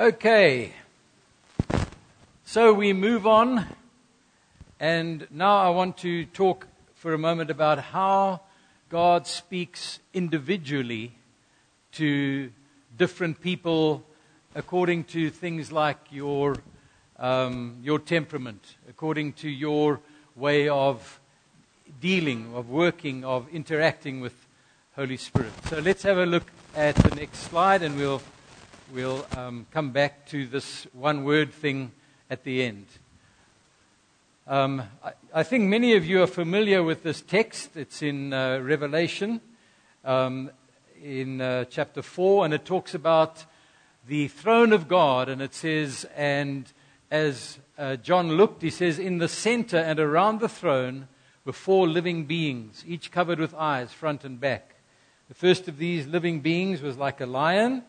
[0.00, 0.74] Okay.
[2.44, 3.66] So we move on,
[4.78, 8.42] and now I want to talk for a moment about how
[8.90, 11.16] God speaks individually
[11.94, 12.52] to
[12.96, 14.04] different people
[14.54, 16.58] according to things like your,
[17.18, 19.98] um, your temperament, according to your
[20.36, 21.18] way of
[22.00, 24.46] dealing, of working, of interacting with
[24.94, 25.50] Holy Spirit.
[25.68, 28.22] So let's have a look at the next slide, and we'll
[28.92, 31.92] we'll um, come back to this one word thing
[32.30, 32.86] at the end.
[34.46, 37.76] Um, I, I, think many of you are familiar with this text.
[37.76, 39.42] It's in uh, Revelation,
[40.04, 40.50] um,
[41.02, 43.44] in uh, chapter 4, and it talks about
[44.06, 45.28] the throne of God.
[45.28, 46.72] And it says, and
[47.10, 51.08] as uh, John looked, he says, in the center and around the throne
[51.44, 54.76] were four living beings, each covered with eyes, front and back.
[55.28, 57.82] The first of these living beings was like a lion.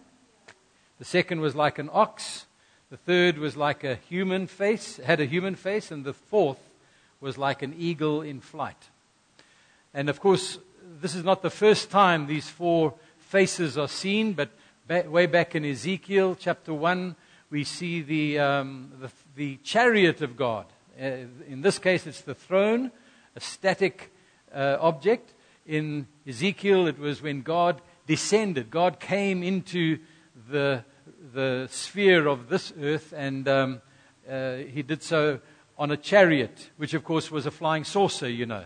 [0.99, 2.45] The second was like an ox.
[2.91, 5.91] The third was like a human face, had a human face.
[5.91, 6.59] And the fourth
[7.21, 8.89] was like an eagle in flight.
[9.93, 10.59] And of course,
[11.01, 14.49] this is not the first time these four faces are seen, but
[15.07, 17.15] way back in Ezekiel chapter 1,
[17.49, 20.65] we see the, um, the, the, chariot of God.
[20.99, 22.91] Uh, in this case, it's the throne,
[23.35, 24.11] a static
[24.53, 25.33] uh, object.
[25.65, 29.99] In Ezekiel, it was when God descended, God came into
[30.49, 30.83] the
[31.33, 33.81] the sphere of this earth, and um,
[34.29, 35.39] uh, he did so
[35.77, 38.63] on a chariot, which of course was a flying saucer, you know.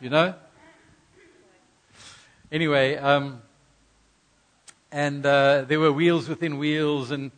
[0.00, 0.34] You know?
[2.52, 3.42] Anyway, um,
[4.92, 7.32] and uh, there were wheels within wheels and,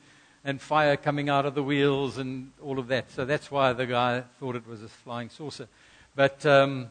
[0.45, 3.11] and fire coming out of the wheels and all of that.
[3.11, 5.69] So that's why the guy thought it was a flying saucer.
[6.15, 6.89] But um,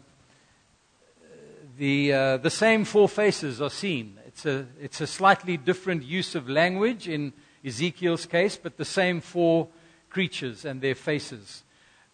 [1.77, 6.35] the, uh, the same four faces are seen it's a, it's a slightly different use
[6.35, 7.31] of language in
[7.63, 9.69] Ezekiel's case, but the same four
[10.09, 11.63] creatures and their faces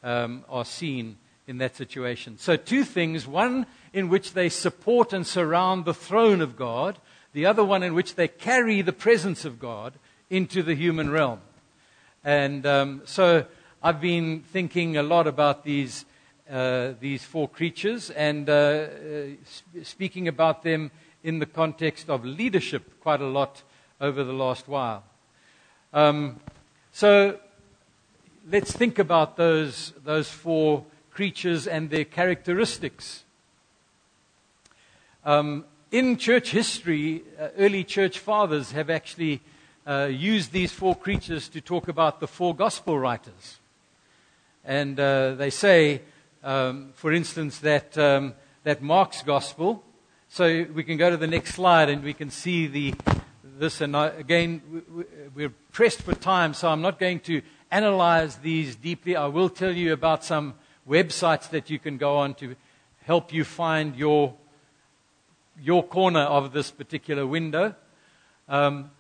[0.03, 2.37] um, are seen in that situation.
[2.37, 6.99] So, two things one in which they support and surround the throne of God,
[7.33, 9.93] the other one in which they carry the presence of God
[10.29, 11.39] into the human realm.
[12.23, 13.47] And um, so,
[13.81, 16.05] I've been thinking a lot about these.
[16.49, 18.87] Uh, these four creatures and uh, uh,
[19.83, 20.91] speaking about them
[21.23, 23.63] in the context of leadership quite a lot
[23.99, 25.03] over the last while.
[25.93, 26.39] Um,
[26.91, 27.37] so
[28.49, 33.23] let's think about those, those four creatures and their characteristics.
[35.23, 39.41] Um, in church history, uh, early church fathers have actually
[39.85, 43.59] uh, used these four creatures to talk about the four gospel writers.
[44.63, 46.01] And uh, they say,
[46.43, 48.33] um, for instance, that, um,
[48.63, 49.83] that Mark's gospel
[50.33, 52.95] so we can go to the next slide and we can see the,
[53.43, 53.81] this.
[53.81, 54.61] And I, again,
[55.35, 59.17] we're pressed for time, so I'm not going to analyze these deeply.
[59.17, 60.53] I will tell you about some
[60.87, 62.55] websites that you can go on to
[63.03, 64.33] help you find your,
[65.61, 67.75] your corner of this particular window.
[68.47, 68.91] Um,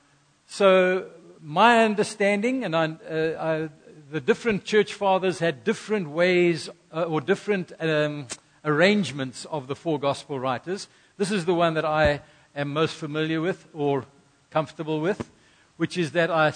[0.47, 3.69] so, my understanding, and I, uh, I,
[4.11, 8.27] the different church fathers had different ways uh, or different um,
[8.65, 10.89] arrangements of the four gospel writers.
[11.21, 12.21] This is the one that I
[12.55, 14.05] am most familiar with or
[14.49, 15.29] comfortable with,
[15.77, 16.51] which is that I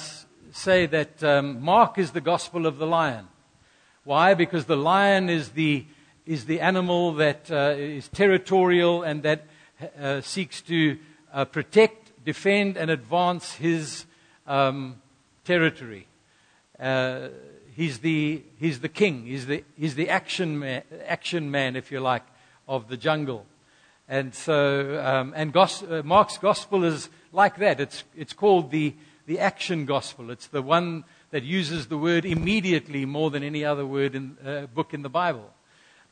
[0.52, 3.28] say that um, Mark is the gospel of the lion.
[4.06, 4.34] Why?
[4.34, 5.86] Because the lion is the,
[6.26, 9.46] is the animal that uh, is territorial and that
[10.02, 10.98] uh, seeks to
[11.32, 14.06] uh, protect, defend, and advance his
[14.48, 15.00] um,
[15.44, 16.08] territory.
[16.80, 17.28] Uh,
[17.76, 20.64] he's, the, he's the king, he's the, he's the action,
[21.06, 22.24] action man, if you like,
[22.68, 23.46] of the jungle.
[24.08, 27.80] And so, um, and gos- uh, Mark's gospel is like that.
[27.80, 28.94] It's, it's called the,
[29.26, 30.30] the action gospel.
[30.30, 34.68] It's the one that uses the word immediately more than any other word in, uh,
[34.68, 35.50] book in the Bible.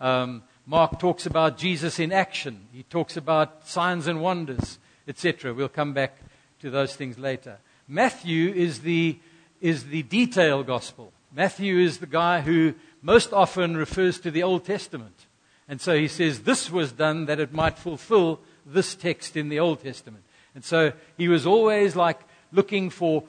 [0.02, 2.68] Um, Mark talks about Jesus in action.
[2.74, 5.53] He talks about signs and wonders, etc.
[5.53, 6.18] We'll come back
[6.62, 7.59] to those things later.
[7.88, 9.20] Matthew is the,
[9.62, 11.14] is the detail gospel.
[11.32, 15.26] Matthew is the guy who most often refers to the Old Testament.
[15.68, 19.60] And so he says this was done that it might fulfill this text in the
[19.60, 20.24] Old Testament.
[20.56, 22.20] And so he was always like
[22.52, 23.24] looking for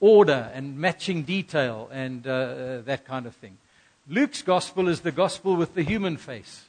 [0.00, 3.56] order and matching detail and uh, uh, that kind of thing.
[4.08, 6.64] Luke's gospel is the gospel with the human face.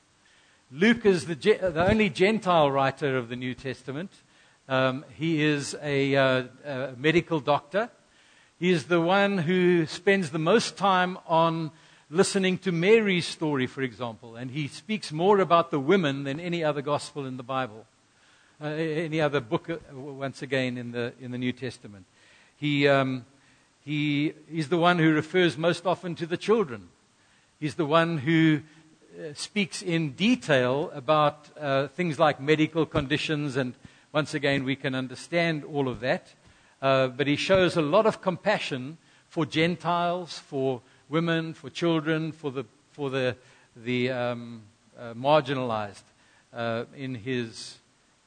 [0.71, 4.11] Luke is the, the only Gentile writer of the New Testament.
[4.69, 7.89] Um, he is a, uh, a medical doctor.
[8.59, 11.71] He is the one who spends the most time on
[12.13, 16.63] listening to Mary's story, for example, and he speaks more about the women than any
[16.63, 17.87] other gospel in the Bible,
[18.61, 22.05] uh, any other book, uh, once again, in the, in the New Testament.
[22.55, 23.25] He, um,
[23.83, 26.89] he, he's the one who refers most often to the children.
[27.59, 28.61] He's the one who
[29.19, 33.73] uh, speaks in detail about uh, things like medical conditions, and
[34.11, 36.35] once again, we can understand all of that.
[36.79, 38.97] But he shows a lot of compassion
[39.29, 43.35] for Gentiles, for women, for children, for the, for the,
[43.75, 44.61] the um,
[44.97, 46.03] uh, marginalized
[46.53, 47.77] uh, in, his,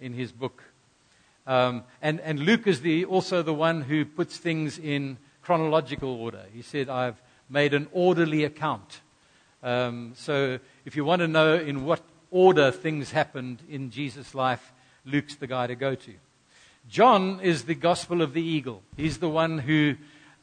[0.01, 0.63] in his book.
[1.47, 6.43] Um, and, and Luke is the, also the one who puts things in chronological order.
[6.53, 9.01] He said, I've made an orderly account.
[9.63, 14.73] Um, so if you want to know in what order things happened in Jesus' life,
[15.05, 16.15] Luke's the guy to go to.
[16.89, 18.83] John is the gospel of the eagle.
[18.97, 19.97] He's the one who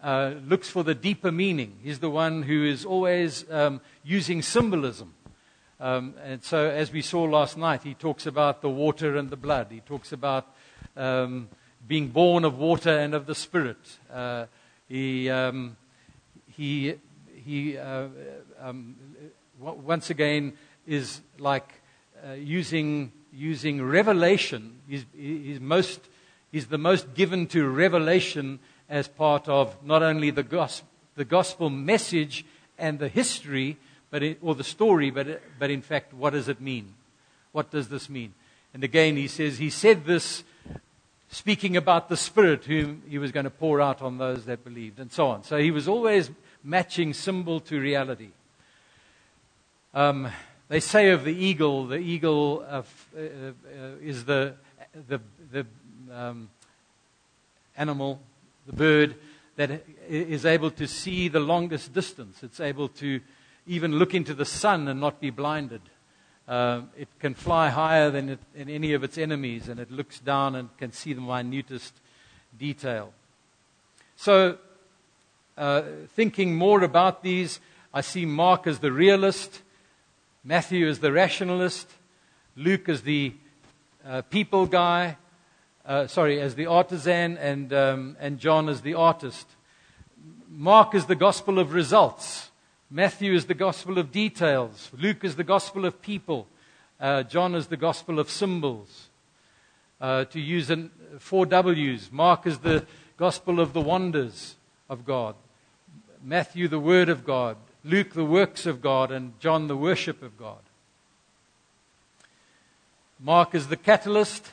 [0.04, 1.80] uh, looks for the deeper meaning.
[1.82, 5.14] He's the one who is always um, using symbolism.
[5.80, 9.38] Um, and so, as we saw last night, he talks about the water and the
[9.38, 9.68] blood.
[9.70, 10.54] He talks about
[10.98, 11.48] um,
[11.88, 13.78] being born of water and of the Spirit.
[14.12, 14.46] Uh,
[14.90, 15.78] he, um,
[16.48, 16.96] he,
[17.44, 18.08] he uh,
[18.62, 18.96] um,
[19.58, 20.54] once again
[20.86, 21.82] is like
[22.28, 24.80] uh, using, using revelation.
[24.88, 26.02] He's, he's, most,
[26.52, 28.60] he's the most given to revelation
[28.94, 32.46] as part of not only the gospel, the gospel message
[32.78, 33.76] and the history,
[34.12, 36.94] but it, or the story, but, but in fact, what does it mean?
[37.54, 38.36] What does this mean?
[38.72, 40.44] And again, he says, he said this
[41.32, 45.00] speaking about the Spirit whom he was going to pour out on those that believed,
[45.00, 45.44] and so on.
[45.44, 46.30] So he was always
[46.64, 48.30] matching symbol to reality.
[49.96, 50.30] Um,
[50.70, 53.52] they say of the eagle, the eagle of, uh, uh,
[54.04, 54.54] is the,
[55.08, 55.20] the,
[55.52, 55.66] the
[56.12, 56.50] um,
[57.76, 58.22] animal
[58.66, 59.16] the bird
[59.56, 62.44] that is able to see the longest distance.
[62.44, 63.20] It's able to
[63.68, 65.82] even look into the sun and not be blinded.
[66.48, 70.20] Uh, it can fly higher than, it, than any of its enemies, and it looks
[70.20, 71.94] down and can see the minutest
[72.58, 73.14] detail.
[74.18, 74.58] So,
[75.58, 75.84] uh,
[76.16, 77.60] thinking more about these,
[77.94, 79.62] I see Mark as the realist,
[80.44, 81.90] Matthew as the rationalist,
[82.58, 83.34] Luke as the
[84.06, 85.18] uh, people guy,
[85.86, 89.48] uh, sorry, as the artisan, and, um, and John as the artist.
[90.50, 92.52] Mark is the gospel of results.
[92.90, 94.92] Matthew is the gospel of details.
[94.98, 96.48] Luke is the gospel of people.
[97.00, 99.10] Uh, John is the gospel of symbols.
[100.00, 102.12] Uh, to use an, four W's.
[102.12, 102.86] Mark is the
[103.18, 104.56] gospel of the wonders
[104.90, 105.36] of God.
[106.24, 107.58] Matthew, the word of God.
[107.84, 109.12] Luke, the works of God.
[109.12, 110.60] And John, the worship of God.
[113.20, 114.52] Mark is the catalyst.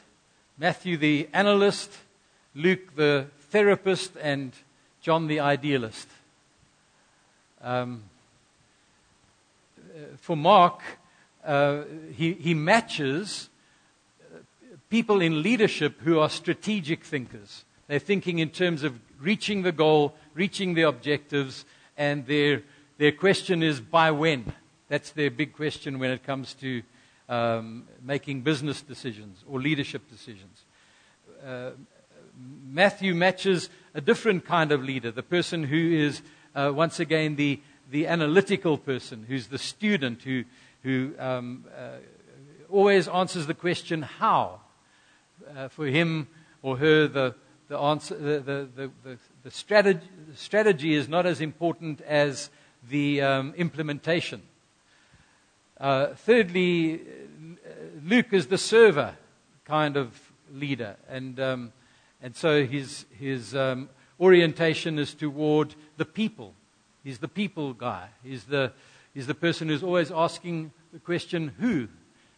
[0.61, 1.91] Matthew the analyst,
[2.55, 4.53] Luke the therapist, and
[5.01, 6.07] John the idealist.
[7.63, 8.03] Um,
[10.19, 10.83] for Mark,
[11.47, 11.85] uh,
[12.15, 13.49] he, he matches
[14.91, 17.65] people in leadership who are strategic thinkers.
[17.89, 21.65] They're thinking in terms of reaching the goal, reaching the objectives,
[21.97, 22.61] and their,
[22.99, 24.53] their question is by when?
[24.91, 26.83] That's their big question when it comes to
[27.31, 30.65] um, making business decisions or leadership decisions.
[31.47, 31.71] Uh,
[32.67, 36.23] Matthew matches a different kind of leader, the person who is,
[36.55, 37.61] uh, once again, the,
[37.91, 40.45] the analytical person, who's the student, who,
[40.83, 41.99] who um, uh,
[42.69, 44.61] always answers the question, how?
[45.57, 46.29] Uh, for him
[46.63, 47.35] or her, the,
[47.69, 52.51] the, answer, the, the, the, the, strategy, strategy is not as important as
[52.89, 54.43] the um, implementation.
[55.81, 57.01] Uh, thirdly,
[58.05, 59.15] Luke is the server
[59.65, 60.21] kind of
[60.53, 60.97] leader.
[61.09, 61.73] And, um,
[62.23, 63.89] and so his, his um,
[64.21, 66.53] orientation is toward the people.
[67.03, 68.09] He's the people guy.
[68.23, 68.73] He's the,
[69.15, 71.89] he's the person who's always asking the question, who?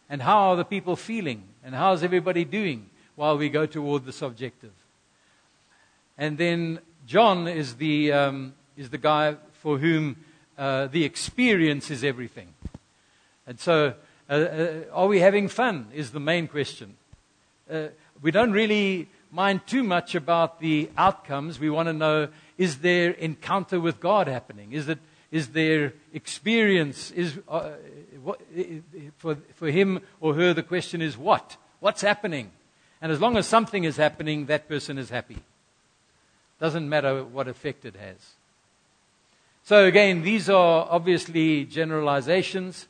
[0.09, 1.43] And how are the people feeling?
[1.65, 4.71] And how's everybody doing while we go toward the subjective?
[6.17, 10.15] And then John is the, um, is the guy for whom
[10.57, 12.53] uh, the experience is everything.
[13.45, 13.93] And so,
[14.29, 15.87] uh, uh, are we having fun?
[15.93, 16.95] Is the main question.
[17.69, 17.87] Uh,
[18.21, 21.59] we don't really mind too much about the outcomes.
[21.59, 24.71] We want to know is there encounter with God happening?
[24.71, 24.99] Is, it,
[25.31, 27.11] is there experience?
[27.11, 27.71] Is, uh,
[28.23, 28.39] what,
[29.17, 31.57] for, for him or her, the question is what?
[31.79, 32.51] What's happening?
[33.01, 35.39] And as long as something is happening, that person is happy.
[36.59, 38.15] Doesn't matter what effect it has.
[39.65, 42.87] So, again, these are obviously generalizations,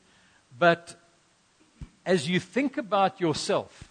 [0.57, 0.95] but
[2.05, 3.89] as you think about yourself,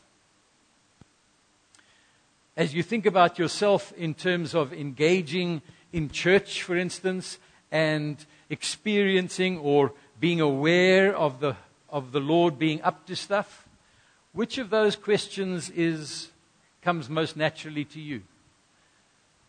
[2.57, 7.39] as you think about yourself in terms of engaging in church, for instance,
[7.71, 11.57] and experiencing or being aware of the,
[11.89, 13.67] of the Lord being up to stuff,
[14.33, 16.29] which of those questions is,
[16.83, 18.23] comes most naturally to you?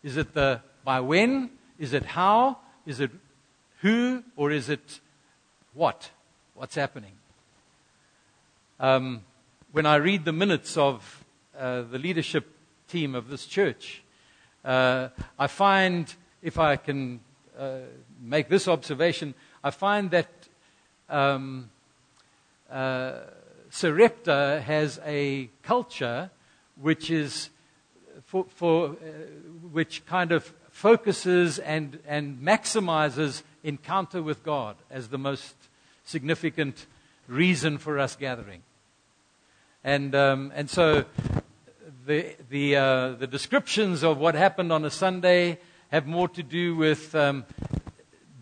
[0.02, 1.50] Is it the by when?
[1.78, 2.58] Is it how?
[2.86, 3.10] Is it
[3.80, 4.22] who?
[4.36, 5.00] Or is it
[5.72, 6.10] what?
[6.56, 7.10] What's happening?
[8.78, 9.22] Um,
[9.72, 11.24] when I read the minutes of
[11.58, 12.46] uh, the leadership
[12.86, 14.04] team of this church,
[14.64, 17.18] uh, I find, if I can
[17.58, 17.78] uh,
[18.22, 19.34] make this observation,
[19.64, 20.28] I find that
[21.08, 21.70] um,
[22.70, 23.14] uh,
[23.70, 26.30] Sarepta has a culture
[26.80, 27.50] which is
[28.26, 28.94] for, for uh,
[29.72, 35.56] which kind of focuses and, and maximizes encounter with God as the most
[36.04, 36.86] significant
[37.26, 38.62] reason for us gathering.
[39.82, 41.04] And, um, and so
[42.06, 45.58] the, the, uh, the descriptions of what happened on a Sunday
[45.90, 47.44] have more to do with um,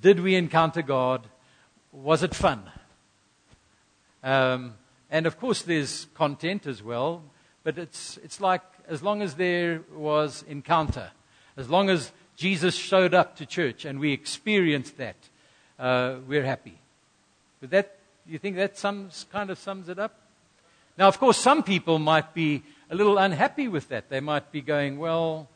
[0.00, 1.26] did we encounter God?
[1.92, 2.62] Was it fun?
[4.23, 4.75] Um,
[5.11, 7.23] and of course, there's content as well,
[7.62, 11.11] but it's, it's like as long as there was encounter,
[11.57, 15.16] as long as Jesus showed up to church and we experienced that,
[15.78, 16.82] uh, we're happy.
[17.62, 20.14] But you think that sums, kind of sums it up?
[20.99, 24.11] Now, of course, some people might be a little unhappy with that.
[24.11, 25.49] They might be going, well,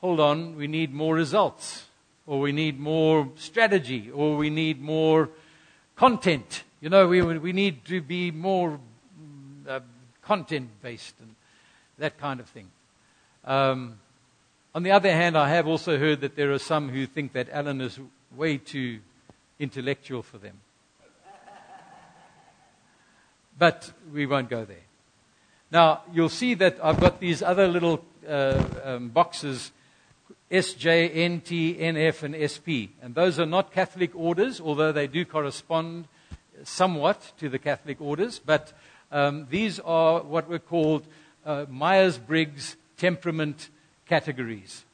[0.00, 1.86] hold on, we need more results,
[2.26, 5.30] or we need more strategy, or we need more
[5.96, 6.64] content.
[6.80, 8.78] You know, we, we need to be more
[9.66, 9.80] uh,
[10.22, 11.34] content based and
[11.98, 12.68] that kind of thing.
[13.44, 13.98] Um,
[14.74, 17.48] on the other hand, I have also heard that there are some who think that
[17.50, 17.98] Alan is
[18.36, 19.00] way too
[19.58, 20.60] intellectual for them.
[23.58, 24.76] But we won't go there.
[25.70, 29.72] Now, you'll see that I've got these other little uh, um, boxes
[30.50, 32.96] SJ, NT, NF, and SP.
[33.02, 36.08] And those are not Catholic orders, although they do correspond
[36.64, 38.38] somewhat to the Catholic orders.
[38.38, 38.72] But
[39.12, 41.06] um, these are what were called
[41.44, 43.68] uh, Myers Briggs temperament
[44.06, 44.84] categories.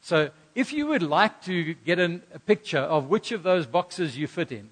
[0.00, 4.16] So, if you would like to get an, a picture of which of those boxes
[4.16, 4.70] you fit in,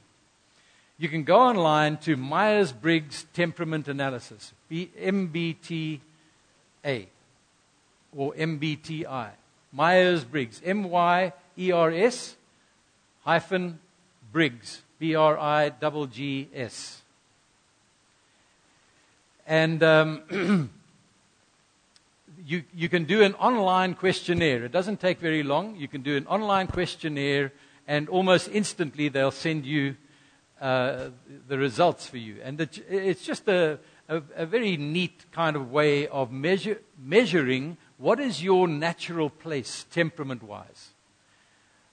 [0.98, 6.00] you can go online to Myers Briggs Temperament Analysis, MBTA,
[8.16, 9.30] or MBTI.
[9.72, 12.36] Myers Briggs, M Y E R S
[13.24, 13.78] hyphen
[14.32, 17.02] Briggs, B R I G G S.
[19.46, 20.70] And um,
[22.46, 24.64] you, you can do an online questionnaire.
[24.64, 25.76] It doesn't take very long.
[25.76, 27.52] You can do an online questionnaire,
[27.86, 29.96] and almost instantly they'll send you
[30.60, 31.10] uh,
[31.48, 32.36] the results for you.
[32.42, 38.20] And it's just a, a, a, very neat kind of way of measure, measuring what
[38.20, 40.90] is your natural place, temperament wise.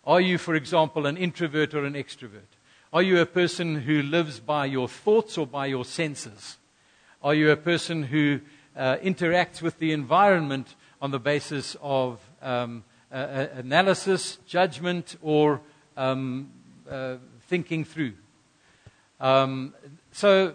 [0.06, 2.58] Are you, for example, an introvert or an extrovert?
[2.92, 6.58] Are you a person who lives by your thoughts or by your senses?
[7.22, 8.42] Are you a person who
[8.76, 15.62] uh, interacts with the environment on the basis of um, uh, analysis, judgment, or
[15.98, 16.50] um,
[16.90, 17.16] uh,
[17.48, 18.14] thinking through?
[19.24, 19.74] Um,
[20.12, 20.54] so, uh,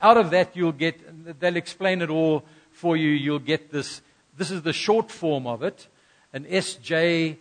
[0.00, 3.10] out of that, you'll get, they'll explain it all for you.
[3.10, 4.02] You'll get this.
[4.36, 5.88] This is the short form of it
[6.32, 7.36] an SJ,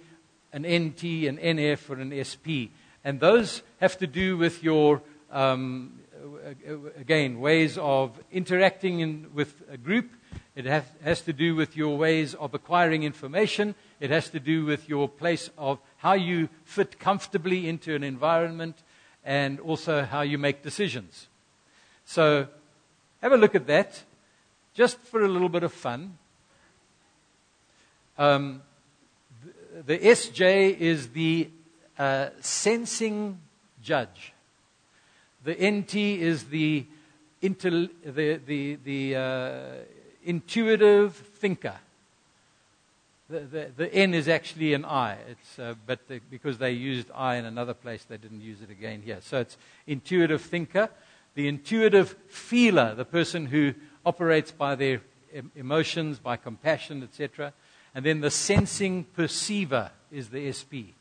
[0.51, 2.73] an NT, an NF, or an SP.
[3.03, 5.99] And those have to do with your, um,
[6.97, 10.09] again, ways of interacting in, with a group.
[10.55, 13.75] It has, has to do with your ways of acquiring information.
[13.99, 18.81] It has to do with your place of how you fit comfortably into an environment
[19.23, 21.27] and also how you make decisions.
[22.05, 22.47] So,
[23.21, 24.03] have a look at that,
[24.73, 26.17] just for a little bit of fun.
[28.17, 28.61] Um,
[29.73, 31.49] the, the SJ is the
[31.97, 33.39] uh, sensing
[33.81, 34.33] judge.
[35.43, 36.85] The NT is the,
[37.41, 39.85] intel, the, the, the uh,
[40.23, 41.75] intuitive thinker.
[43.31, 47.35] The, the, N is actually an I, it's, uh, but the, because they used I
[47.35, 49.19] in another place, they didn't use it again here.
[49.21, 49.57] So it's
[49.87, 50.89] intuitive thinker.
[51.35, 53.73] The intuitive feeler, the person who
[54.05, 54.99] operates by their
[55.55, 57.53] emotions, by compassion, etc.
[57.95, 60.91] And then the sensing perceiver is the SP.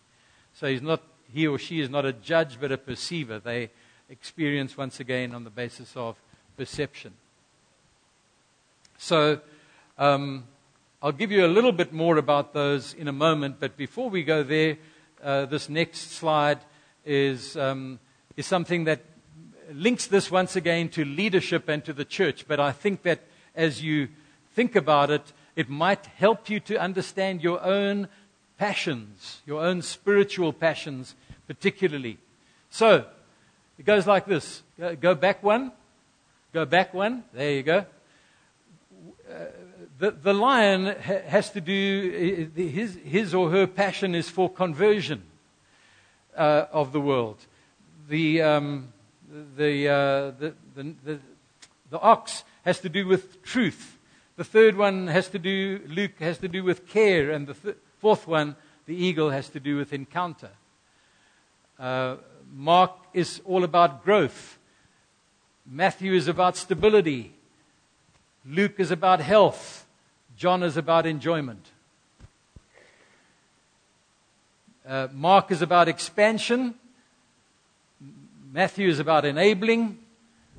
[0.54, 3.40] So he's not, he or she is not a judge, but a perceiver.
[3.40, 3.70] They
[4.08, 6.16] experience once again on the basis of
[6.56, 7.12] perception.
[8.98, 9.40] So,
[9.98, 10.44] um,
[11.02, 14.22] I'll give you a little bit more about those in a moment, but before we
[14.22, 14.76] go there,
[15.24, 16.58] uh, this next slide
[17.06, 17.98] is, um,
[18.36, 19.00] is something that
[19.72, 22.46] links this once again to leadership and to the church.
[22.46, 23.20] But I think that
[23.54, 24.08] as you
[24.52, 28.06] think about it, it might help you to understand your own
[28.58, 31.14] passions, your own spiritual passions,
[31.46, 32.18] particularly.
[32.68, 33.06] So,
[33.78, 34.62] it goes like this
[35.00, 35.72] go back one,
[36.52, 37.86] go back one, there you go.
[39.26, 39.44] Uh,
[40.00, 45.22] the, the lion ha- has to do, his, his or her passion is for conversion
[46.36, 47.36] uh, of the world.
[48.08, 48.92] The, um,
[49.56, 51.18] the, uh, the, the, the,
[51.90, 53.98] the ox has to do with truth.
[54.36, 57.30] The third one has to do, Luke has to do with care.
[57.30, 60.50] And the th- fourth one, the eagle, has to do with encounter.
[61.78, 62.16] Uh,
[62.52, 64.58] Mark is all about growth.
[65.70, 67.34] Matthew is about stability.
[68.46, 69.79] Luke is about health.
[70.40, 71.66] John is about enjoyment.
[74.88, 76.76] Uh, Mark is about expansion.
[78.50, 79.98] Matthew is about enabling.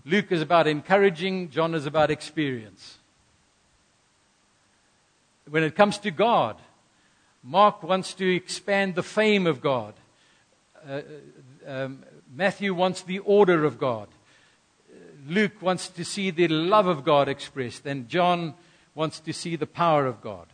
[0.05, 1.49] Luke is about encouraging.
[1.49, 2.99] John is about experience.
[5.49, 6.57] When it comes to God,
[7.41, 9.95] Mark wants to expand the fame of God.
[10.87, 11.01] Uh,
[11.65, 14.09] um, Matthew wants the order of God.
[15.27, 18.53] Luke wants to see the love of God expressed, and John
[18.95, 20.47] wants to see the power of God.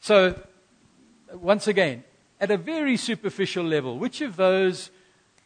[0.00, 0.40] So,
[1.32, 2.04] once again,
[2.40, 4.90] at a very superficial level, which of those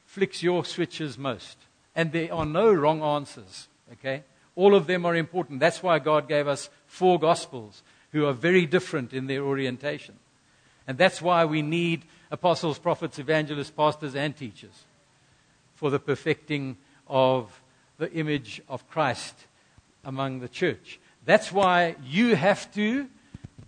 [0.07, 1.57] flicks your switches most?
[1.95, 4.25] And there are no wrong answers, okay?
[4.55, 5.61] All of them are important.
[5.61, 7.83] That's why God gave us four gospels
[8.13, 10.15] who are very different in their orientation.
[10.87, 14.85] And that's why we need apostles, prophets, evangelists, pastors, and teachers
[15.75, 16.77] for the perfecting
[17.09, 17.63] of
[17.99, 19.47] the image of Christ
[20.05, 20.99] among the church.
[21.25, 23.09] That's why you have to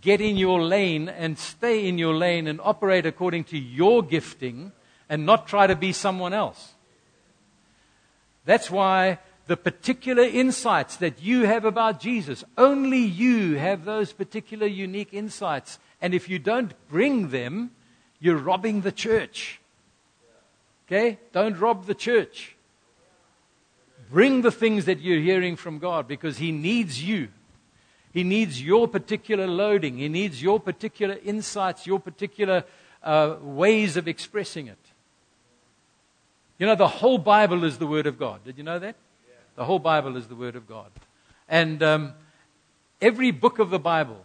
[0.01, 4.73] get in your lane and stay in your lane and operate according to your gifting
[5.09, 6.75] and not try to be someone else.
[8.45, 14.67] That's why the particular insights that you have about Jesus, only you have those particular
[14.67, 15.79] unique insights.
[16.01, 17.71] And if you don't bring them,
[18.21, 19.61] you're robbing the church.
[20.87, 21.19] Okay?
[21.33, 22.57] Don't rob the church.
[24.11, 27.29] Bring the things that you're hearing from God because He needs you.
[28.15, 29.99] He needs your particular loading.
[29.99, 32.65] He needs your particular insights, your particular
[33.03, 34.79] uh, ways of expressing it.
[36.59, 38.45] You know, the whole Bible is the Word of God.
[38.45, 38.95] Did you know that?
[39.29, 39.35] Yeah.
[39.57, 40.93] The whole Bible is the Word of God.
[41.49, 42.13] And um,
[43.03, 44.25] every book of the Bible,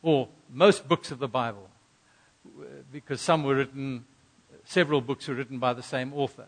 [0.00, 1.68] or most books of the Bible,
[2.92, 4.04] because some were written,
[4.64, 6.46] several books were written by the same author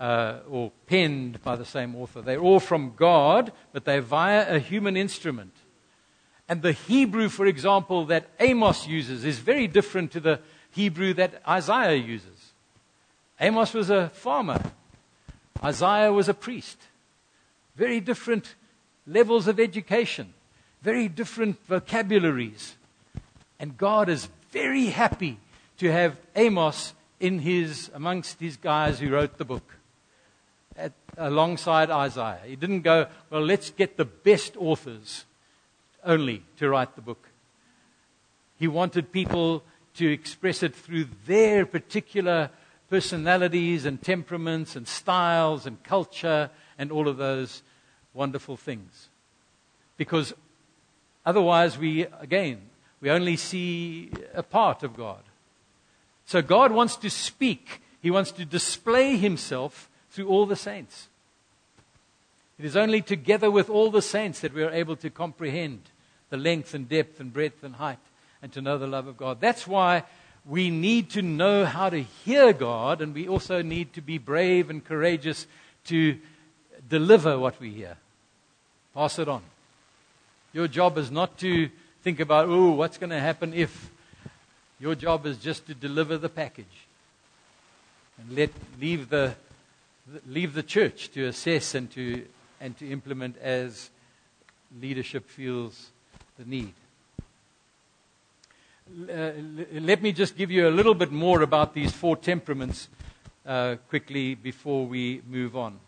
[0.00, 2.22] uh, or penned by the same author.
[2.22, 5.52] They're all from God, but they're via a human instrument.
[6.48, 11.42] And the Hebrew, for example, that Amos uses is very different to the Hebrew that
[11.46, 12.52] Isaiah uses.
[13.40, 14.62] Amos was a farmer,
[15.62, 16.78] Isaiah was a priest.
[17.74, 18.54] Very different
[19.06, 20.32] levels of education,
[20.82, 22.76] very different vocabularies.
[23.58, 25.38] And God is very happy
[25.78, 29.76] to have Amos in his, amongst his guys who wrote the book
[30.76, 32.40] at, alongside Isaiah.
[32.46, 35.24] He didn't go, well, let's get the best authors
[36.06, 37.28] only to write the book.
[38.58, 39.62] He wanted people
[39.96, 42.50] to express it through their particular
[42.88, 47.62] personalities and temperaments and styles and culture and all of those
[48.14, 49.08] wonderful things.
[49.96, 50.32] Because
[51.24, 52.60] otherwise, we, again,
[53.00, 55.22] we only see a part of God.
[56.24, 61.08] So God wants to speak, He wants to display Himself through all the saints.
[62.58, 65.90] It is only together with all the saints that we are able to comprehend
[66.30, 67.98] the length and depth and breadth and height
[68.42, 69.40] and to know the love of God.
[69.40, 70.04] That's why
[70.44, 74.70] we need to know how to hear God, and we also need to be brave
[74.70, 75.46] and courageous
[75.86, 76.18] to
[76.88, 77.96] deliver what we hear.
[78.94, 79.42] Pass it on.
[80.52, 81.68] Your job is not to
[82.02, 83.90] think about, oh, what's going to happen if.
[84.78, 86.86] Your job is just to deliver the package
[88.18, 89.34] and let leave the
[90.26, 92.24] leave the church to assess and to,
[92.60, 93.90] and to implement as
[94.80, 95.90] leadership feels
[96.38, 96.74] the need.
[99.10, 99.32] Uh,
[99.72, 102.88] let me just give you a little bit more about these four temperaments
[103.46, 105.78] uh, quickly before we move on.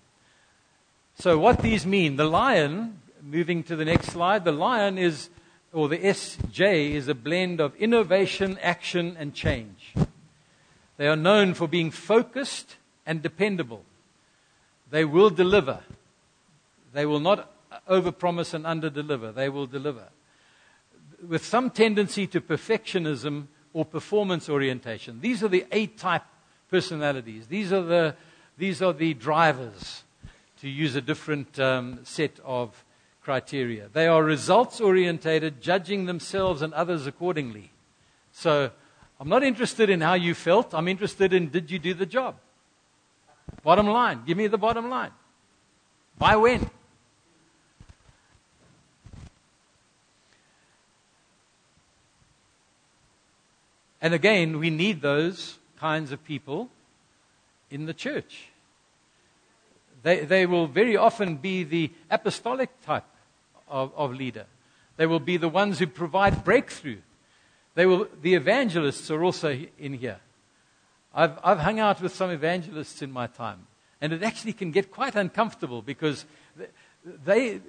[1.19, 5.29] So, what these mean the lion, moving to the next slide, the lion is,
[5.73, 9.95] or the SJ, is a blend of innovation, action, and change.
[10.97, 13.85] They are known for being focused and dependable.
[14.91, 15.81] They will deliver.
[16.95, 17.53] They will not
[17.89, 19.35] overpromise and underdeliver.
[19.35, 20.09] They will deliver.
[21.27, 25.21] With some tendency to perfectionism or performance orientation.
[25.21, 26.25] These are the A type
[26.71, 27.47] personalities.
[27.47, 28.17] These are the,
[28.57, 30.05] these are the drivers,
[30.61, 32.85] to use a different um, set of
[33.23, 33.89] criteria.
[33.93, 37.71] They are results orientated, judging themselves and others accordingly.
[38.33, 38.71] So
[39.21, 40.75] I'm not interested in how you felt.
[40.75, 42.37] I'm interested in did you do the job?
[43.63, 44.23] Bottom line.
[44.27, 45.11] Give me the bottom line.
[46.19, 46.71] By when?
[54.01, 56.69] And again, we need those kinds of people
[57.71, 58.49] in the church.
[60.03, 63.05] They, they will very often be the apostolic type
[63.69, 64.47] of, of leader.
[64.97, 66.99] They will be the ones who provide breakthrough.
[67.75, 70.19] They will, the evangelists are also in here.
[71.15, 73.67] I've, I've hung out with some evangelists in my time,
[74.01, 76.25] and it actually can get quite uncomfortable because
[77.05, 77.61] they,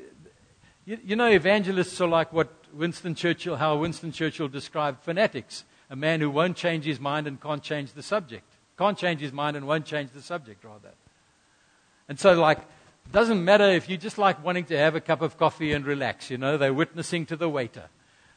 [0.86, 5.96] you, you know, evangelists are like what Winston Churchill, how Winston Churchill described fanatics a
[5.96, 8.46] man who won't change his mind and can't change the subject.
[8.78, 10.92] Can't change his mind and won't change the subject, rather.
[12.08, 12.60] And so, like,
[13.12, 16.30] doesn't matter if you just like wanting to have a cup of coffee and relax,
[16.30, 17.90] you know, they're witnessing to the waiter.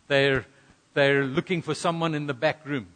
[0.09, 0.47] They're,
[0.95, 2.89] they're looking for someone in the back room.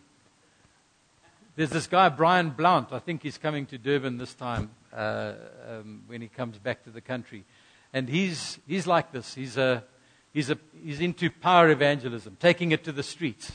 [1.54, 2.92] There's this guy, Brian Blount.
[2.92, 5.32] I think he's coming to Durban this time uh,
[5.68, 7.44] um, when he comes back to the country.
[7.92, 9.34] And he's, he's like this.
[9.34, 9.84] He's, a,
[10.32, 13.52] he's, a, he's into power evangelism, taking it to the streets.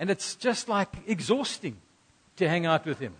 [0.00, 1.76] And it's just like exhausting
[2.36, 3.12] to hang out with him.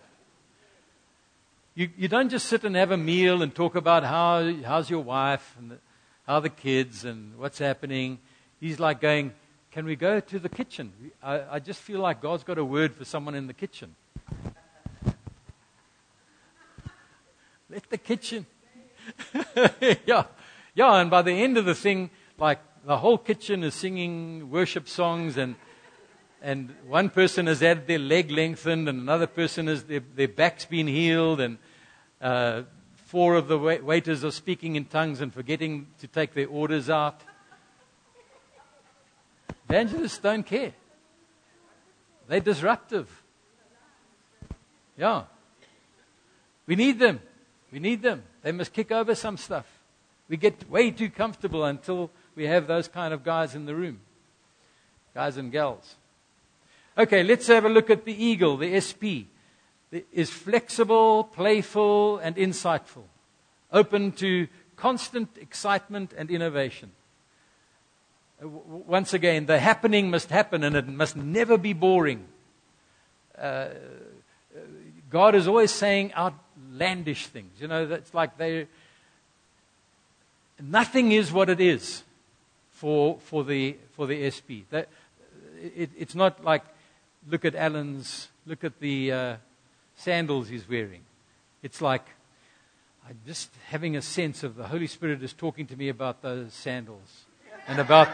[1.75, 5.01] You, you don't just sit and have a meal and talk about how, how's your
[5.01, 5.79] wife and the,
[6.27, 8.19] how the kids and what's happening.
[8.61, 9.35] He's like going,
[9.71, 10.95] Can we go to the kitchen?
[11.23, 13.95] I, I just feel like God's got a word for someone in the kitchen.
[17.69, 18.47] Let the kitchen.
[20.07, 20.25] yeah.
[20.75, 24.89] Yeah, and by the end of the thing, like the whole kitchen is singing worship
[24.89, 25.57] songs and
[26.43, 30.65] and one person has had their leg lengthened and another person has their, their back's
[30.65, 31.59] been healed and
[32.21, 32.63] uh,
[33.07, 37.21] four of the waiters are speaking in tongues and forgetting to take their orders out.
[39.69, 40.73] Evangelists don't care.
[42.29, 43.09] They're disruptive.
[44.97, 45.25] Yeah.
[46.67, 47.21] We need them.
[47.73, 48.23] We need them.
[48.43, 49.67] They must kick over some stuff.
[50.29, 54.01] We get way too comfortable until we have those kind of guys in the room.
[55.15, 55.97] Guys and gals.
[57.01, 59.25] Okay, let's have a look at the eagle, the SP.
[59.91, 63.05] It is flexible, playful, and insightful,
[63.73, 66.91] open to constant excitement and innovation.
[68.43, 72.27] Uh, once again, the happening must happen and it must never be boring.
[73.39, 73.69] Uh,
[75.09, 77.63] God is always saying outlandish things.
[77.63, 78.67] You know, it's like they.
[80.63, 82.03] Nothing is what it is
[82.73, 84.69] for, for, the, for the SP.
[84.69, 84.91] That,
[85.63, 86.63] it, it's not like,
[87.31, 89.37] look at Alan's, look at the uh,
[89.97, 91.03] sandals he's wearing.
[91.63, 92.07] It's like,
[93.09, 96.53] I'm just having a sense of the Holy Spirit is talking to me about those
[96.53, 97.25] sandals
[97.67, 98.09] and about,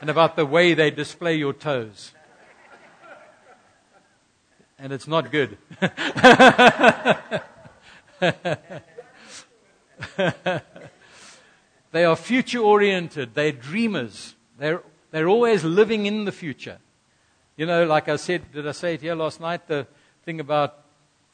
[0.00, 2.12] and about the way they display your toes
[4.82, 5.56] and it's not good.
[11.92, 16.78] they are future oriented, they're dreamers, they're, they're always living in the future.
[17.54, 19.68] You know, like I said, did I say it here last night?
[19.68, 19.86] The
[20.24, 20.84] thing about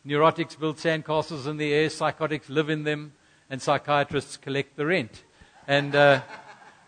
[0.05, 3.13] neurotics build sandcastles in the air, psychotics live in them,
[3.49, 5.23] and psychiatrists collect the rent.
[5.69, 6.23] And uh,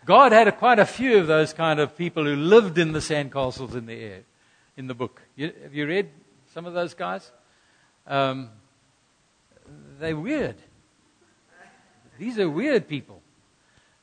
[0.05, 2.99] God had a, quite a few of those kind of people who lived in the
[2.99, 4.23] sandcastles in the air
[4.75, 5.21] in the book.
[5.37, 6.09] You, have you read
[6.53, 7.31] some of those guys.
[8.05, 8.49] Um,
[9.97, 10.57] they're weird.
[12.19, 13.21] These are weird people.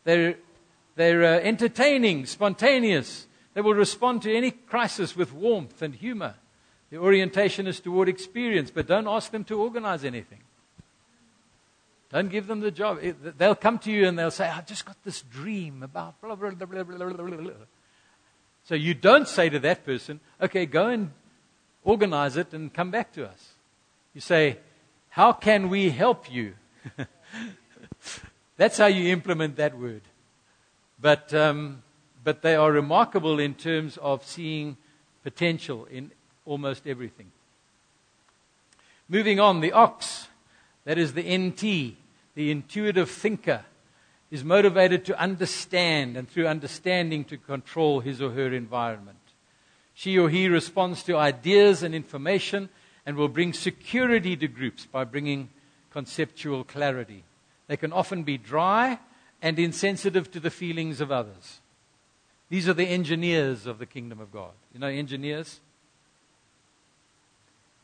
[0.04, 0.36] They're,
[0.96, 3.26] they're uh, entertaining, spontaneous.
[3.58, 6.36] They will respond to any crisis with warmth and humor.
[6.90, 10.38] The orientation is toward experience, but don't ask them to organize anything.
[12.12, 13.00] Don't give them the job.
[13.36, 16.50] They'll come to you and they'll say, I've just got this dream about blah, blah,
[16.50, 17.50] blah, blah, blah, blah, blah.
[18.62, 21.10] So you don't say to that person, okay, go and
[21.82, 23.54] organize it, and come back to us.
[24.14, 24.58] You say,
[25.08, 26.54] How can we help you?
[28.56, 30.02] That's how you implement that word.
[31.00, 31.82] But, um,
[32.24, 34.76] but they are remarkable in terms of seeing
[35.22, 36.10] potential in
[36.44, 37.30] almost everything.
[39.08, 40.28] Moving on, the ox,
[40.84, 41.96] that is the NT,
[42.34, 43.64] the intuitive thinker,
[44.30, 49.18] is motivated to understand and through understanding to control his or her environment.
[49.94, 52.68] She or he responds to ideas and information
[53.06, 55.48] and will bring security to groups by bringing
[55.90, 57.24] conceptual clarity.
[57.66, 58.98] They can often be dry
[59.40, 61.60] and insensitive to the feelings of others.
[62.48, 64.52] These are the engineers of the kingdom of God.
[64.72, 65.60] You know, engineers?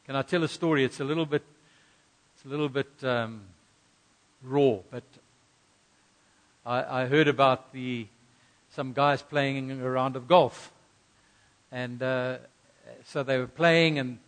[0.07, 0.85] Can I tell a story?
[0.85, 1.43] It's a little bit,
[2.37, 3.43] it's a little bit um,
[4.43, 5.05] raw, but
[6.65, 8.07] I, I heard about the
[8.71, 10.73] some guys playing a round of golf
[11.75, 12.37] and uh,
[13.05, 14.19] so they were playing, and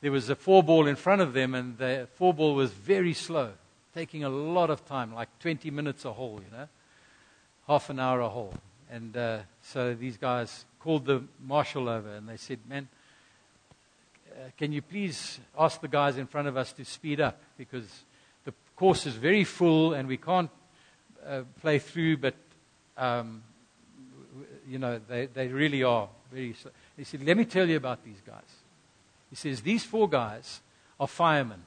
[0.00, 3.12] there was a four ball in front of them, and the four ball was very
[3.12, 3.50] slow,
[3.92, 6.68] taking a lot of time, like 20 minutes a hole, you know,
[7.66, 8.54] half an hour a hole.
[8.92, 12.88] And uh, so these guys called the marshal over, and they said, Man,
[14.58, 17.86] can you please ask the guys in front of us to speed up because
[18.44, 20.50] the course is very full and we can't
[21.26, 22.34] uh, play through, but
[22.98, 23.42] um,
[24.68, 26.52] you know they, they really are very.
[26.52, 26.70] Slow.
[26.94, 28.42] He said, "Let me tell you about these guys."
[29.30, 30.60] He says these four guys
[31.00, 31.62] are firemen.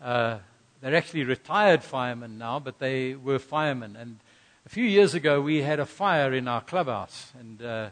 [0.00, 0.38] Uh,
[0.80, 3.94] they're actually retired firemen now, but they were firemen.
[3.94, 4.18] And
[4.64, 7.90] a few years ago, we had a fire in our clubhouse, and uh,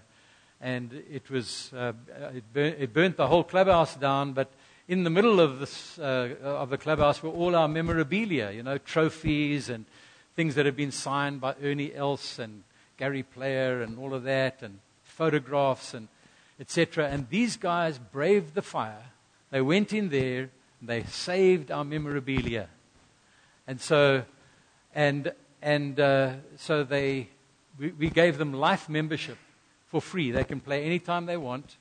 [0.61, 1.93] and it was uh,
[2.35, 4.35] it, burnt, it, burnt, the whole clubhouse down.
[4.35, 4.53] But
[4.87, 8.79] in the middle of this uh, of the clubhouse were all our memorabilia, you know,
[8.79, 9.85] trophies and
[10.37, 12.63] things that had been signed by Ernie Els and
[12.97, 16.07] Gary Player and all of that, and photographs and
[16.61, 17.09] etc.
[17.09, 19.07] And these guys braved the fire.
[19.51, 20.51] They went in there.
[20.81, 22.69] They saved our memorabilia,
[23.67, 24.23] and so
[24.95, 27.29] and and uh, so they
[27.79, 29.39] we, we gave them life membership
[29.87, 30.31] for free.
[30.31, 31.77] They can play anytime they want.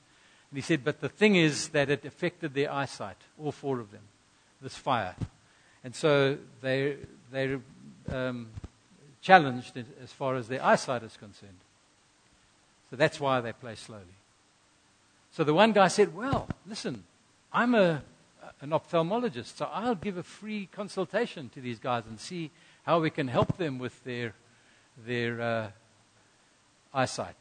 [0.49, 3.91] And he said, but the thing is that it affected their eyesight, all four of
[3.91, 4.01] them,
[4.61, 5.15] this fire.
[5.83, 6.95] And so they,
[7.31, 7.61] they're
[8.09, 8.47] um,
[9.21, 11.59] challenged as far as their eyesight is concerned.
[12.89, 14.03] So that's why they play slowly.
[15.31, 17.03] So the one guy said, Well, listen,
[17.53, 18.01] I'm a,
[18.61, 22.49] an ophthalmologist, so I'll give a free consultation to these guys and see
[22.89, 24.33] how we can help them with their,
[25.05, 25.67] their uh,
[26.91, 27.35] eyesight.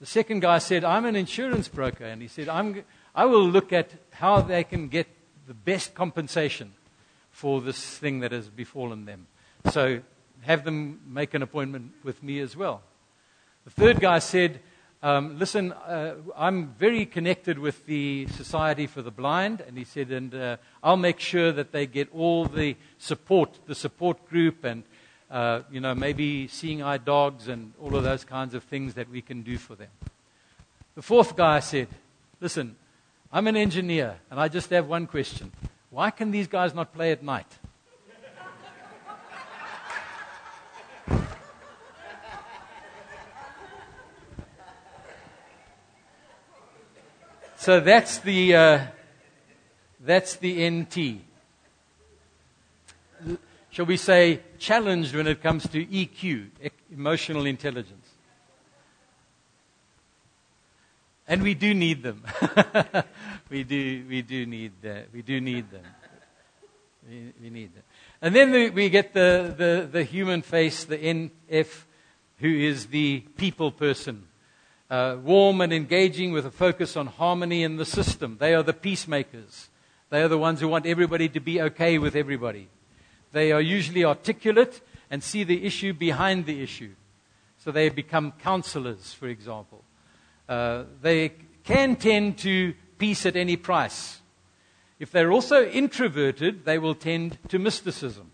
[0.00, 2.02] The second guy said, I'm an insurance broker.
[2.02, 2.82] And he said, I'm,
[3.14, 5.06] I will look at how they can get
[5.46, 6.72] the best compensation
[7.30, 9.28] for this thing that has befallen them.
[9.70, 10.00] So
[10.40, 12.82] have them make an appointment with me as well.
[13.66, 14.58] The third guy said,
[15.02, 19.62] um, Listen, uh, I'm very connected with the Society for the Blind.
[19.62, 23.74] And he said, And uh, I'll make sure that they get all the support, the
[23.74, 24.82] support group, and
[25.30, 29.08] uh, you know, maybe seeing eye dogs and all of those kinds of things that
[29.08, 29.90] we can do for them.
[30.96, 31.88] The fourth guy said,
[32.40, 32.76] Listen,
[33.32, 35.52] I'm an engineer, and I just have one question.
[35.90, 37.59] Why can these guys not play at night?
[47.60, 48.80] So that's the, uh,
[50.00, 51.20] that's the NT
[53.70, 56.48] shall we say, challenged when it comes to EQ,
[56.92, 58.08] emotional intelligence.
[61.26, 62.24] And we do need them.
[63.50, 65.08] we do, we do need that.
[65.12, 65.84] We do need them.
[67.08, 67.84] We, we need them.
[68.20, 71.84] And then we, we get the, the, the, human face, the NF,
[72.38, 74.26] who is the people person.
[74.90, 78.36] Uh, warm and engaging with a focus on harmony in the system.
[78.40, 79.68] They are the peacemakers.
[80.10, 82.68] They are the ones who want everybody to be okay with everybody.
[83.30, 86.90] They are usually articulate and see the issue behind the issue.
[87.58, 89.84] So they become counselors, for example.
[90.48, 94.20] Uh, they can tend to peace at any price.
[94.98, 98.32] If they're also introverted, they will tend to mysticism.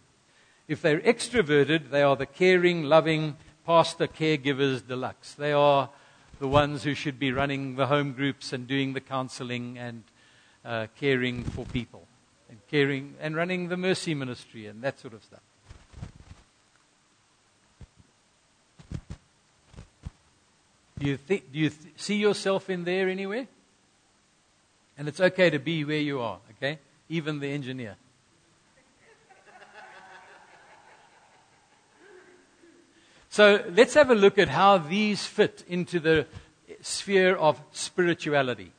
[0.69, 5.35] If they're extroverted, they are the caring, loving pastor caregivers deluxe.
[5.35, 5.91] They are
[6.39, 10.05] the ones who should be running the home groups and doing the counseling and
[10.65, 12.07] uh, caring for people
[12.51, 15.41] and caring and running the mercy ministry and that sort of stuff.
[20.99, 23.47] Do you, think, do you th- see yourself in there anywhere?
[24.97, 26.79] And it's okay to be where you are, okay?
[27.11, 27.97] Even the engineer.
[33.37, 36.27] So let's have a look at how these fit into the
[36.81, 38.73] sphere of spirituality.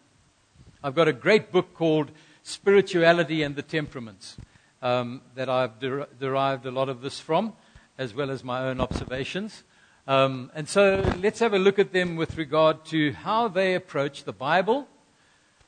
[0.83, 2.09] I've got a great book called
[2.41, 4.35] spirituality and the temperaments
[4.81, 7.53] um, that I've der- derived a lot of this from,
[7.99, 9.61] as well as my own observations.
[10.07, 14.23] Um, and so let's have a look at them with regard to how they approach
[14.23, 14.87] the Bible,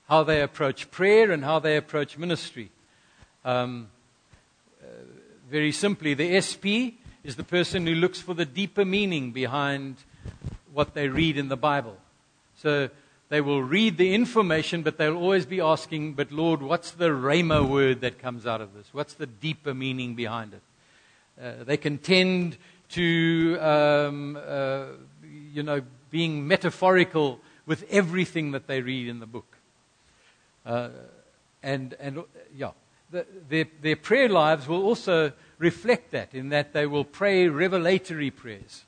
[0.08, 2.72] how they approach prayer, and how they approach ministry.
[3.46, 3.90] Um,
[4.82, 4.88] uh,
[5.48, 6.98] very simply, the SP
[7.30, 9.98] is the person who looks for the deeper meaning behind
[10.74, 11.96] what they read in the Bible.
[12.58, 12.90] So
[13.30, 17.70] they will read the information, but they'll always be asking, But Lord, what's the Rhema
[17.70, 18.88] word that comes out of this?
[18.94, 20.62] What's the deeper meaning behind it?
[21.40, 22.58] Uh, they can tend
[22.94, 24.86] to, um, uh,
[25.54, 29.56] you know, being metaphorical with everything that they read in the book.
[30.66, 30.90] Uh,
[31.62, 32.24] and, and,
[32.56, 32.72] yeah,
[33.12, 38.32] the, their, their prayer lives will also reflect that, in that they will pray revelatory
[38.32, 38.86] prayers.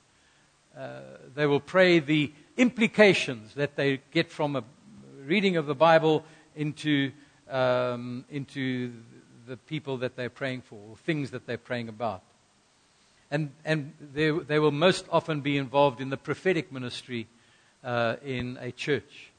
[0.76, 1.02] Uh,
[1.36, 4.64] they will pray the implications that they get from a
[5.26, 6.24] reading of the Bible
[6.56, 7.12] into,
[7.50, 8.94] um, into
[9.48, 12.22] the people that they're praying for, or things that they're praying about.
[13.30, 17.28] And, and they, they will most often be involved in the prophetic ministry
[17.84, 19.32] uh, in a church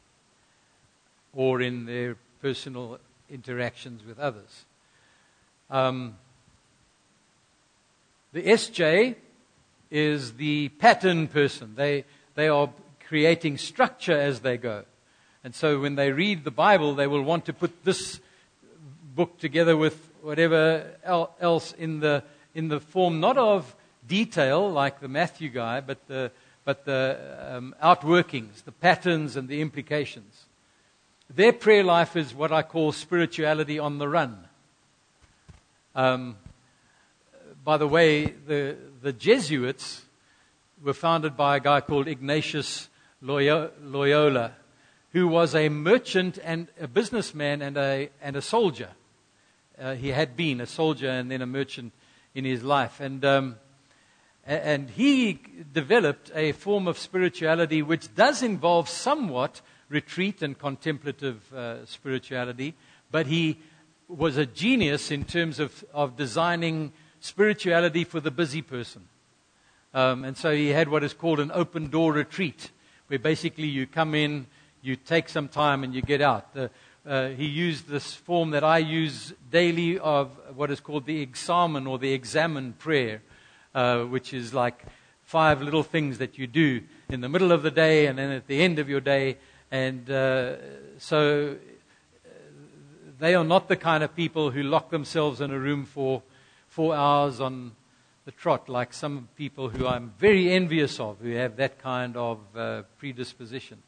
[1.34, 2.98] or in their personal
[3.30, 4.64] interactions with others.
[5.70, 6.16] Um,
[8.32, 9.16] the SJ
[9.90, 11.74] is the pattern person.
[11.76, 12.70] They, they are
[13.06, 14.84] creating structure as they go.
[15.44, 18.20] And so when they read the Bible, they will want to put this
[19.14, 23.74] book together with whatever else in the, in the form not of
[24.06, 26.30] detail like the Matthew guy, but the,
[26.64, 27.18] but the
[27.50, 30.46] um, outworkings, the patterns, and the implications.
[31.28, 34.46] Their prayer life is what I call spirituality on the run.
[35.94, 36.36] Um,
[37.64, 40.02] by the way, the, the Jesuits
[40.82, 42.88] were founded by a guy called Ignatius
[43.20, 44.52] Loyola,
[45.12, 48.90] who was a merchant and a businessman and a, and a soldier.
[49.78, 51.92] Uh, he had been a soldier and then a merchant
[52.34, 53.00] in his life.
[53.00, 53.56] And, um,
[54.44, 55.40] and he
[55.72, 62.74] developed a form of spirituality which does involve somewhat retreat and contemplative uh, spirituality,
[63.10, 63.58] but he
[64.08, 69.02] was a genius in terms of, of designing spirituality for the busy person.
[69.94, 72.70] Um, and so he had what is called an open door retreat,
[73.06, 74.46] where basically you come in,
[74.82, 76.52] you take some time, and you get out.
[76.52, 76.70] The,
[77.06, 81.86] uh, he used this form that I use daily of what is called the examen
[81.86, 83.22] or the examen prayer,
[83.74, 84.84] uh, which is like
[85.22, 88.48] five little things that you do in the middle of the day and then at
[88.48, 89.36] the end of your day.
[89.70, 90.56] And uh,
[90.98, 91.56] so
[92.24, 92.28] uh,
[93.18, 96.22] they are not the kind of people who lock themselves in a room for
[96.72, 97.72] four hours on
[98.24, 102.38] the trot, like some people who I'm very envious of, who have that kind of
[102.56, 103.82] uh, predisposition.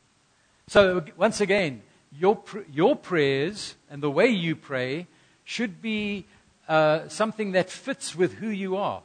[0.67, 1.81] So, once again,
[2.13, 5.07] your, pr- your prayers and the way you pray
[5.45, 6.27] should be
[6.69, 9.01] uh, something that fits with who you are.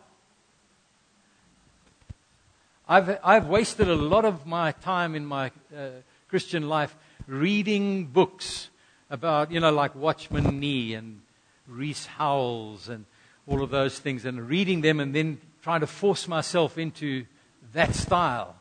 [2.85, 5.87] I've, I've wasted a lot of my time in my uh,
[6.27, 8.69] Christian life reading books
[9.09, 11.21] about, you know, like Watchman Nee and
[11.65, 13.05] Rees Howells and
[13.49, 17.25] all of those things and reading them and then trying to force myself into
[17.73, 18.55] that style.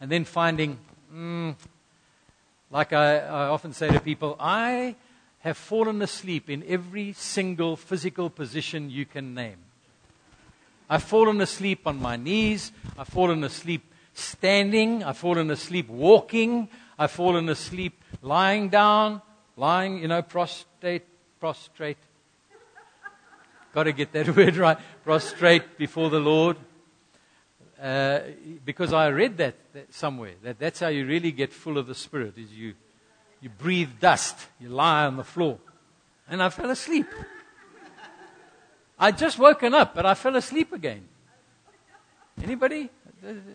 [0.00, 0.78] And then finding,
[1.14, 1.54] mm,
[2.70, 4.96] like I, I often say to people, I
[5.40, 9.58] have fallen asleep in every single physical position you can name.
[10.90, 12.72] I've fallen asleep on my knees.
[12.98, 13.82] I've fallen asleep
[14.14, 15.04] standing.
[15.04, 16.68] I've fallen asleep walking.
[16.98, 19.22] I've fallen asleep lying down,
[19.56, 21.06] lying, you know, prostrate,
[21.40, 21.98] prostrate,
[23.74, 24.78] Got to get that word right.
[25.04, 26.56] Prostrate before the Lord.
[27.80, 28.20] Uh,
[28.64, 30.34] because I read that, that, somewhere.
[30.42, 32.38] That that's how you really get full of the Spirit.
[32.38, 32.74] Is you
[33.40, 34.36] you breathe dust.
[34.60, 35.58] You lie on the floor.
[36.28, 37.06] And I fell asleep.
[38.98, 41.08] I'd just woken up, but I fell asleep again.
[42.40, 42.88] Anybody?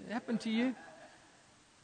[0.09, 0.75] happened to you?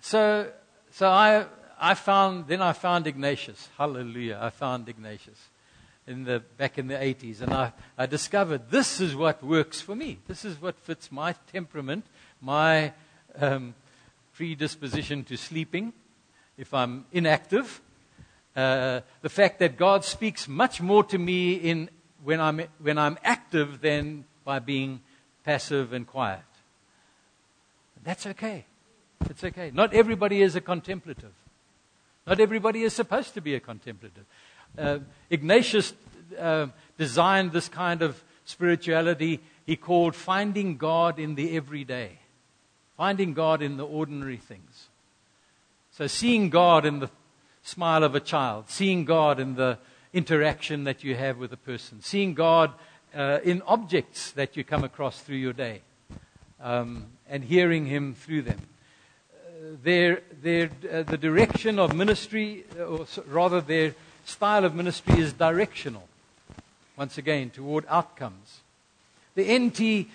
[0.02, 0.52] So,
[0.92, 1.46] so I,
[1.80, 3.70] I found, then I found Ignatius.
[3.78, 4.40] Hallelujah.
[4.42, 5.50] I found Ignatius
[6.08, 7.42] in the, back in the 80s.
[7.42, 10.20] And I, I discovered this is what works for me.
[10.28, 12.06] This is what fits my temperament,
[12.42, 12.94] my
[13.40, 13.74] um,
[14.36, 15.94] predisposition to sleeping
[16.58, 17.82] if I'm inactive.
[18.56, 21.90] Uh, the fact that God speaks much more to me in,
[22.24, 25.02] when, I'm, when I'm active than by being
[25.44, 26.42] passive and quiet.
[28.04, 28.66] That's okay.
[29.30, 29.72] It's okay.
[29.74, 31.32] Not everybody is a contemplative.
[32.28, 34.26] Not everybody is supposed to be a contemplative
[34.78, 35.94] uh, Ignatius
[36.40, 42.20] uh, designed this kind of spirituality he called finding God in the everyday,
[42.98, 44.90] finding God in the ordinary things.
[45.92, 47.10] So, seeing God in the
[47.62, 49.78] smile of a child, seeing God in the
[50.12, 52.74] interaction that you have with a person, seeing God
[53.16, 55.82] uh, in objects that you come across through your day,
[56.62, 58.60] um, and hearing Him through them.
[59.32, 65.20] Uh, their, their, uh, the direction of ministry, uh, or rather, their style of ministry
[65.20, 66.08] is directional,
[66.98, 68.62] once again, toward outcomes.
[69.36, 70.08] The NT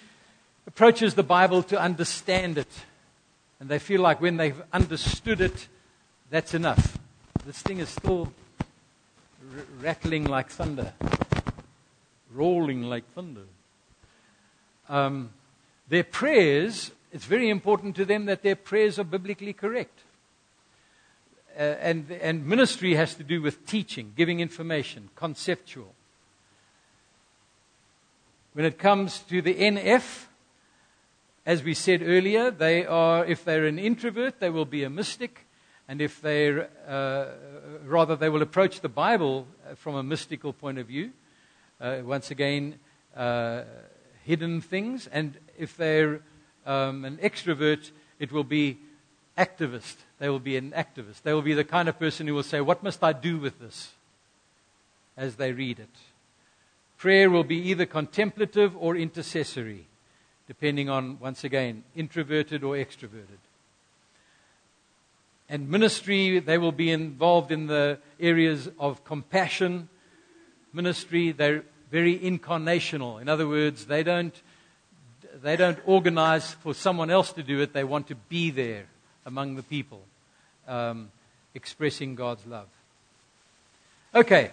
[0.67, 2.69] approaches the Bible to understand it,
[3.61, 5.69] and they feel like when they've understood it,
[6.31, 6.99] that's enough.
[7.45, 8.33] This thing is still
[9.57, 10.93] r- rattling like thunder,
[12.33, 13.45] rolling like thunder.
[14.89, 15.31] Um,
[15.89, 20.01] their prayers, it's very important to them that their prayers are biblically correct.
[21.59, 25.93] Uh, and, and ministry has to do with teaching, giving information, conceptual.
[28.53, 30.27] When it comes to the NF,
[31.45, 35.47] as we said earlier, they are, if they're an introvert, they will be a mystic.
[35.89, 37.27] And if they're, uh,
[37.85, 41.11] rather, they will approach the Bible from a mystical point of view.
[41.81, 42.79] Uh, once again,
[43.17, 43.63] uh,
[44.25, 45.09] hidden things.
[45.09, 46.21] And if they're
[46.67, 47.91] um, an extrovert,
[48.21, 48.79] it will be
[49.37, 49.97] activist.
[50.19, 51.23] They will be an activist.
[51.23, 53.61] They will be the kind of person who will say, What must I do with
[53.61, 53.93] this?
[55.19, 55.89] as they read it.
[56.97, 59.87] Prayer will be either contemplative or intercessory,
[60.47, 63.43] depending on, once again, introverted or extroverted.
[65.49, 69.89] And ministry, they will be involved in the areas of compassion.
[70.73, 73.21] Ministry, they're very incarnational.
[73.21, 74.35] In other words, they don't,
[75.43, 78.87] they don't organize for someone else to do it, they want to be there
[79.29, 80.01] among the people,
[80.67, 81.11] um,
[81.55, 82.67] expressing God's love.
[84.15, 84.51] Okay,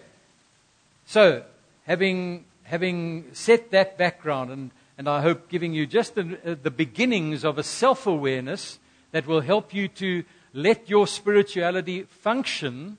[1.06, 1.44] so
[1.86, 7.46] having, having set that background, and, and I hope giving you just the, the beginnings
[7.46, 8.78] of a self awareness
[9.12, 12.98] that will help you to let your spirituality function,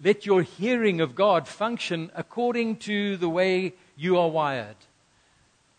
[0.00, 4.76] let your hearing of God function according to the way you are wired.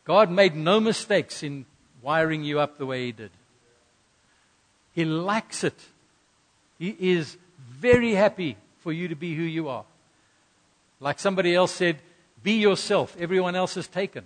[0.04, 1.66] God made no mistakes in
[2.02, 3.32] wiring you up the way He did.
[4.94, 5.80] He likes it.
[6.78, 7.38] He is
[7.72, 9.86] very happy for you to be who you are.
[11.00, 11.98] Like somebody else said,
[12.44, 13.16] be yourself.
[13.20, 14.24] Everyone else is taken.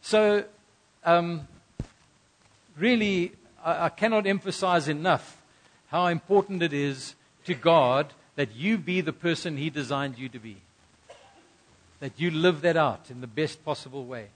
[0.00, 0.44] So,
[1.04, 1.48] um,
[2.76, 3.32] really,
[3.64, 5.40] I, I cannot emphasize enough
[5.88, 7.14] how important it is
[7.46, 10.56] to God that you be the person He designed you to be.
[12.00, 14.26] That you live that out in the best possible way.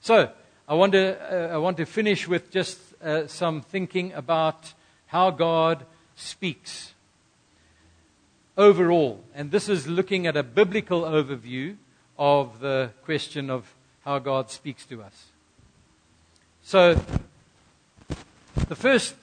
[0.00, 0.30] So,
[0.70, 4.72] I want to, uh, I want to finish with just uh, some thinking about
[5.06, 6.94] how God speaks
[8.56, 9.24] overall.
[9.34, 11.74] And this is looking at a biblical overview
[12.16, 15.26] of the question of how God speaks to us.
[16.62, 16.94] So,
[18.68, 19.16] the first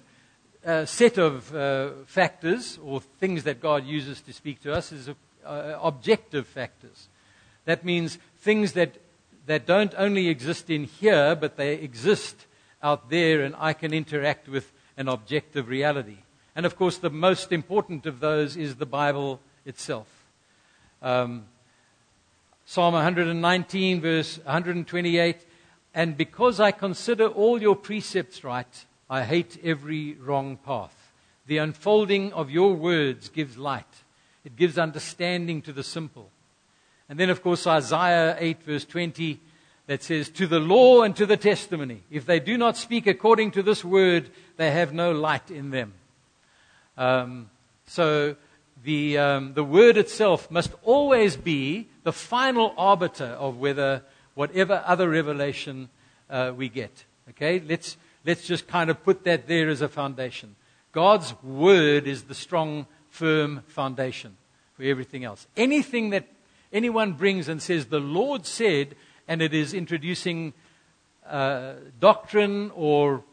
[0.65, 5.09] uh, set of uh, factors or things that God uses to speak to us is
[5.45, 7.07] uh, objective factors.
[7.63, 8.97] That means things that,
[9.47, 12.45] that don't only exist in here, but they exist
[12.83, 16.17] out there, and I can interact with an objective reality.
[16.55, 20.07] And of course, the most important of those is the Bible itself.
[21.01, 21.45] Um,
[22.65, 25.37] Psalm 119, verse 128
[25.93, 31.13] And because I consider all your precepts right, I hate every wrong path.
[31.45, 34.03] The unfolding of your words gives light,
[34.43, 36.31] it gives understanding to the simple.
[37.09, 39.39] And then, of course, Isaiah 8, verse 20,
[39.87, 42.03] that says, To the law and to the testimony.
[42.11, 45.93] If they do not speak according to this word, they have no light in them.
[46.97, 47.49] Um,
[47.85, 48.35] so,
[48.83, 54.03] the, um, the word itself must always be the final arbiter of whether
[54.35, 55.89] whatever other revelation
[56.29, 57.05] uh, we get.
[57.29, 57.59] Okay?
[57.59, 60.55] Let's, let's just kind of put that there as a foundation.
[60.91, 64.37] God's word is the strong, firm foundation
[64.73, 65.47] for everything else.
[65.57, 66.27] Anything that
[66.71, 68.95] anyone brings and says, the Lord said,
[69.27, 70.53] and it is introducing
[71.27, 73.23] uh, doctrine or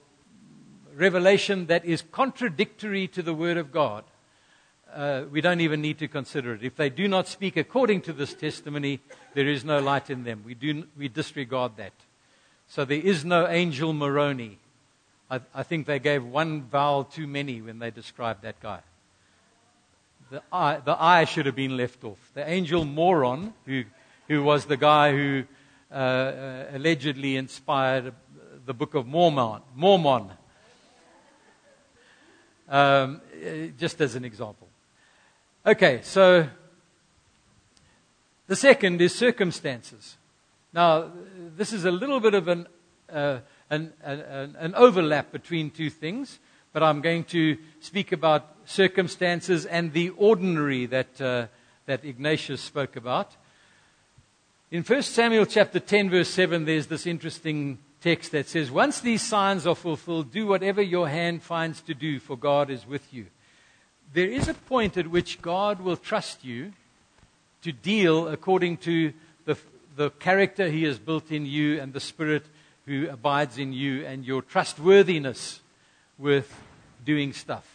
[0.95, 4.05] revelation that is contradictory to the Word of God,
[4.93, 6.63] uh, we don't even need to consider it.
[6.63, 9.01] If they do not speak according to this testimony,
[9.35, 10.43] there is no light in them.
[10.45, 11.93] We, do, we disregard that.
[12.69, 14.59] So there is no angel Moroni.
[15.31, 18.81] I, I think they gave one vowel too many when they described that guy.
[20.31, 22.19] The I, the I should have been left off.
[22.35, 23.85] The angel moron, who,
[24.29, 25.45] who was the guy who
[25.91, 28.13] uh, uh, allegedly inspired
[28.67, 30.31] the book of Mormon, Mormon
[32.69, 33.21] um,
[33.79, 34.69] just as an example.
[35.67, 36.47] Okay, so
[38.47, 40.17] the second is circumstances.
[40.73, 41.11] Now,
[41.57, 42.67] this is a little bit of an,
[43.11, 43.39] uh,
[43.71, 46.39] an, an, an overlap between two things,
[46.73, 51.47] but I'm going to speak about circumstances and the ordinary that, uh,
[51.87, 53.33] that Ignatius spoke about.
[54.71, 59.23] In 1 Samuel chapter 10, verse 7, there's this interesting text that says, Once these
[59.23, 63.27] signs are fulfilled, do whatever your hand finds to do, for God is with you.
[64.13, 66.73] There is a point at which God will trust you
[67.63, 69.13] to deal according to
[69.45, 69.57] the,
[69.97, 72.45] the character He has built in you and the Spirit
[72.87, 75.61] who abides in you and your trustworthiness
[76.19, 76.55] with
[77.05, 77.74] doing stuff.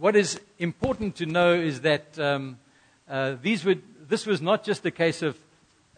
[0.00, 2.58] What is important to know is that um,
[3.06, 3.74] uh, these were,
[4.08, 5.36] this was not just a case of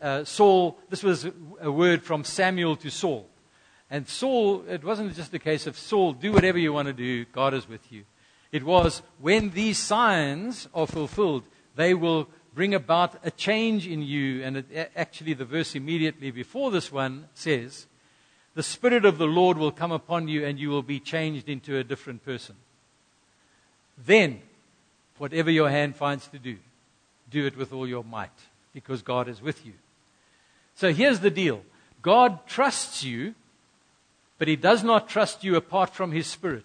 [0.00, 1.28] uh, Saul, this was
[1.60, 3.28] a word from Samuel to Saul.
[3.88, 7.26] And Saul, it wasn't just a case of Saul, do whatever you want to do,
[7.26, 8.02] God is with you.
[8.50, 11.44] It was when these signs are fulfilled,
[11.76, 12.26] they will
[12.56, 14.42] bring about a change in you.
[14.42, 17.86] And it, actually, the verse immediately before this one says,
[18.54, 21.78] The Spirit of the Lord will come upon you, and you will be changed into
[21.78, 22.56] a different person.
[23.98, 24.40] Then,
[25.18, 26.56] whatever your hand finds to do,
[27.30, 28.30] do it with all your might,
[28.72, 29.74] because God is with you.
[30.74, 31.62] So here's the deal
[32.00, 33.34] God trusts you
[34.42, 36.64] but he does not trust you apart from his spirit.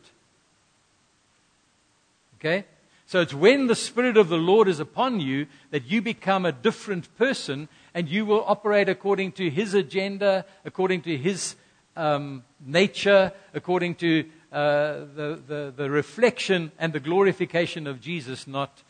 [2.39, 2.65] Okay?
[3.05, 6.51] So it's when the Spirit of the Lord is upon you that you become a
[6.51, 11.55] different person and you will operate according to His agenda, according to His
[11.95, 18.83] um, nature, according to uh, the, the, the reflection and the glorification of Jesus, not,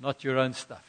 [0.00, 0.84] not your own stuff.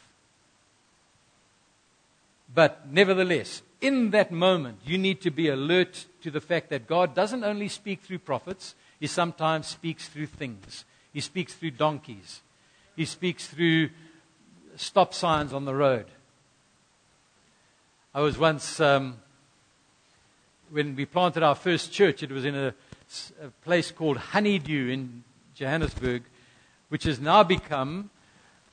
[2.54, 7.14] But nevertheless, in that moment, you need to be alert to the fact that God
[7.14, 10.86] doesn't only speak through prophets, He sometimes speaks through things.
[11.14, 12.42] He speaks through donkeys.
[12.96, 13.90] He speaks through
[14.76, 16.06] stop signs on the road.
[18.14, 19.18] I was once, um,
[20.70, 22.74] when we planted our first church, it was in a,
[23.42, 26.24] a, place called Honeydew in Johannesburg,
[26.90, 28.10] which has now become,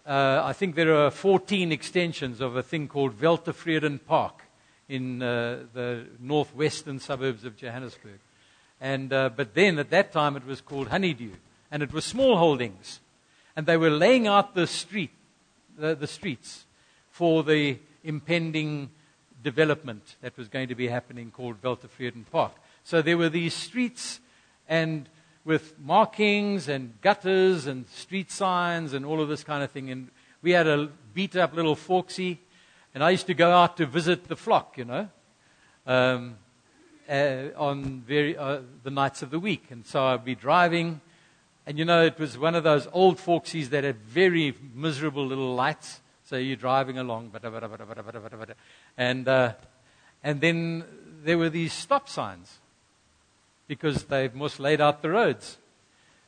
[0.06, 4.42] uh, I think there are 14 extensions of a thing called Weltevreden Park
[4.88, 8.18] in uh, the northwestern suburbs of Johannesburg.
[8.80, 11.32] And, uh, but then at that time it was called Honeydew,
[11.70, 13.00] and it was small holdings
[13.56, 15.10] and they were laying out the street,
[15.76, 16.64] the, the streets
[17.10, 18.90] for the impending
[19.42, 22.52] development that was going to be happening called Weltevreden Park.
[22.84, 24.20] So there were these streets
[24.68, 25.08] and
[25.44, 29.90] with markings and gutters and street signs and all of this kind of thing.
[29.90, 30.10] And
[30.40, 32.38] we had a beat up little Volksie,
[32.94, 35.08] and I used to go out to visit the flock, you know,
[35.86, 36.36] um,
[37.08, 39.70] uh, on very, uh, the nights of the week.
[39.70, 41.00] And so I'd be driving
[41.64, 45.54] and you know, it was one of those old Volksies that had very miserable little
[45.54, 46.00] lights.
[46.24, 47.32] So you're driving along,
[48.96, 49.52] and, uh,
[50.24, 50.84] and then
[51.22, 52.58] there were these stop signs
[53.72, 55.56] because they've most laid out the roads,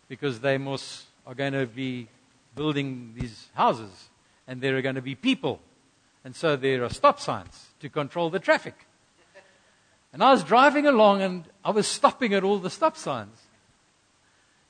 [0.08, 2.08] because they must are going to be
[2.54, 4.08] building these houses,
[4.48, 5.60] and there are going to be people.
[6.24, 8.86] And so there are stop signs to control the traffic.
[10.10, 13.38] And I was driving along and I was stopping at all the stop signs.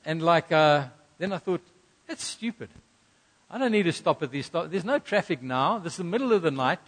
[0.04, 0.86] And like, uh,
[1.18, 1.62] then I thought,
[2.08, 2.70] that's stupid.
[3.48, 4.70] I don't need to stop at these stops.
[4.72, 5.78] There's no traffic now.
[5.78, 6.80] This is the middle of the night.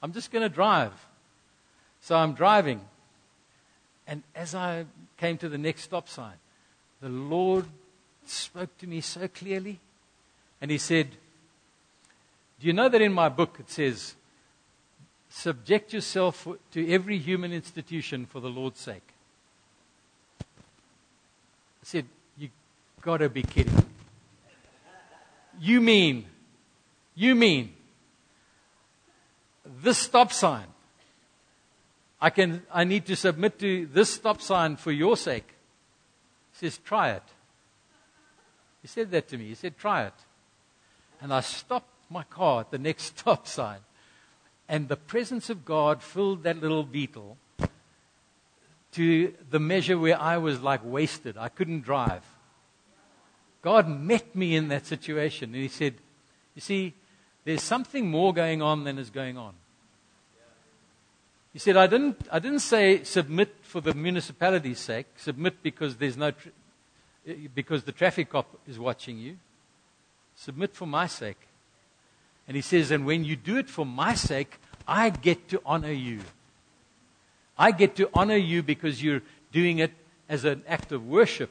[0.00, 0.92] I'm just going to drive.
[2.02, 2.82] So I'm driving.
[4.06, 4.84] And as I
[5.24, 6.34] came to the next stop sign,
[7.00, 7.64] the Lord
[8.26, 9.80] spoke to me so clearly.
[10.60, 11.08] And He said,
[12.60, 14.16] Do you know that in my book it says,
[15.30, 19.14] Subject yourself to every human institution for the Lord's sake?
[20.40, 22.04] I said,
[22.36, 22.50] You
[23.00, 23.82] got to be kidding.
[25.58, 26.26] You mean,
[27.14, 27.72] you mean,
[29.82, 30.66] this stop sign,
[32.24, 35.46] I, can, I need to submit to this stop sign for your sake.
[36.52, 37.22] He says, try it.
[38.80, 39.48] He said that to me.
[39.48, 40.14] He said, try it.
[41.20, 43.80] And I stopped my car at the next stop sign.
[44.70, 47.36] And the presence of God filled that little beetle
[48.92, 51.36] to the measure where I was like wasted.
[51.36, 52.24] I couldn't drive.
[53.60, 55.96] God met me in that situation and He said,
[56.54, 56.94] You see,
[57.44, 59.52] there's something more going on than is going on.
[61.54, 66.16] He said, I didn't, I didn't say submit for the municipality's sake, submit because, there's
[66.16, 66.50] no tra-
[67.54, 69.36] because the traffic cop is watching you.
[70.34, 71.38] Submit for my sake.
[72.48, 75.92] And he says, and when you do it for my sake, I get to honor
[75.92, 76.22] you.
[77.56, 79.92] I get to honor you because you're doing it
[80.28, 81.50] as an act of worship.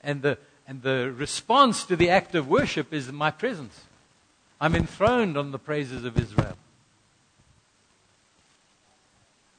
[0.00, 0.38] And the,
[0.68, 3.80] and the response to the act of worship is my presence.
[4.60, 6.56] I'm enthroned on the praises of Israel.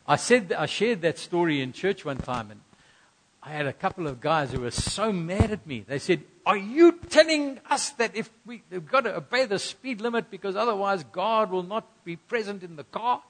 [0.08, 2.60] I said I shared that story in church one time, and
[3.42, 5.86] I had a couple of guys who were so mad at me.
[5.88, 10.02] They said, "Are you telling us that if we, have got to obey the speed
[10.02, 13.22] limit because otherwise God will not be present in the car?"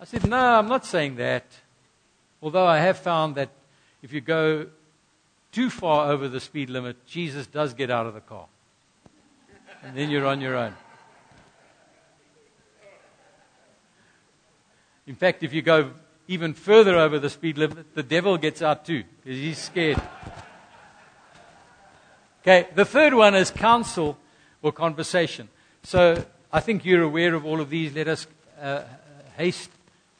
[0.00, 1.46] I said, "No, I'm not saying that.
[2.42, 3.50] Although I have found that
[4.02, 4.66] if you go
[5.52, 8.46] too far over the speed limit, Jesus does get out of the car.
[9.84, 10.74] And then you're on your own.
[15.06, 15.90] In fact, if you go
[16.28, 20.00] even further over the speed limit, the devil gets out too, because he's scared.
[22.42, 24.16] Okay, the third one is counsel
[24.62, 25.48] or conversation.
[25.82, 27.94] So I think you're aware of all of these.
[27.94, 28.26] Let us
[28.60, 28.82] uh,
[29.36, 29.70] haste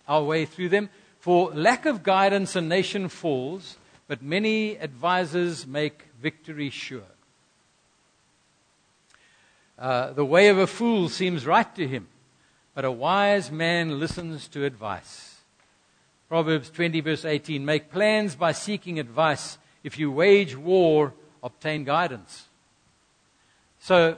[0.06, 0.90] our way through them.
[1.18, 3.76] For lack of guidance, a nation falls
[4.12, 7.00] but many advisers make victory sure.
[9.78, 12.06] Uh, the way of a fool seems right to him,
[12.74, 15.40] but a wise man listens to advice.
[16.28, 19.58] Proverbs 20, verse 18 Make plans by seeking advice.
[19.84, 21.12] If you wage war,
[21.42, 22.46] obtain guidance.
[23.80, 24.16] So,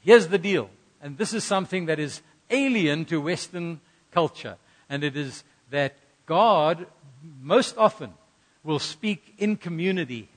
[0.00, 0.70] here's the deal.
[1.00, 3.80] And this is something that is alien to Western
[4.10, 4.56] culture.
[4.88, 5.94] And it is that
[6.26, 6.86] God,
[7.40, 8.14] most often,
[8.64, 10.28] will speak in community.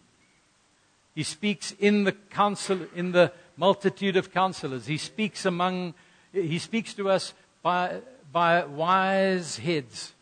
[1.15, 4.85] He speaks in the council, in the multitude of counselors.
[4.85, 5.93] He speaks among,
[6.31, 8.01] he speaks to us by,
[8.31, 10.13] by wise heads.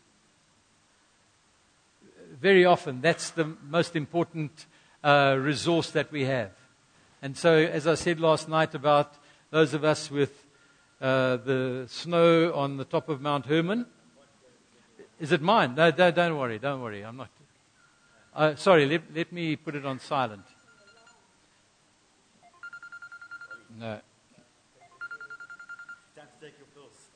[2.40, 4.66] Very often, that's the most important
[5.04, 6.50] uh, resource that we have.
[7.22, 9.14] And so, as I said last night about
[9.50, 10.46] those of us with
[11.00, 13.86] uh, the snow on the top of Mount Hermon,
[15.18, 15.74] is it mine?
[15.74, 17.02] No, don't, worry, don't worry.
[17.02, 17.28] I'm not.
[18.34, 20.44] Uh, sorry, let, let me put it on silent.
[23.78, 24.00] No.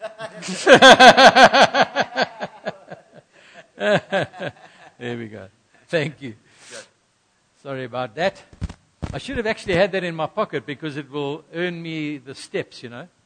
[3.76, 4.52] there
[4.98, 5.48] we go.
[5.88, 6.34] Thank you.
[7.62, 8.42] Sorry about that.
[9.12, 12.34] I should have actually had that in my pocket because it will earn me the
[12.34, 13.08] steps, you know.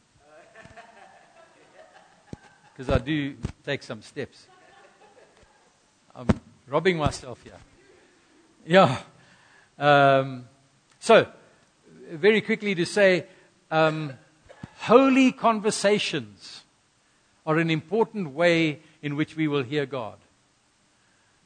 [2.77, 4.47] Because I do take some steps.
[6.15, 6.29] I'm
[6.69, 7.59] robbing myself here.
[8.65, 9.01] Yeah.
[9.77, 10.45] Um,
[11.01, 11.27] so,
[12.13, 13.27] very quickly to say,
[13.71, 14.13] um,
[14.77, 16.58] holy conversations
[17.49, 20.19] are an important way in which we will hear God.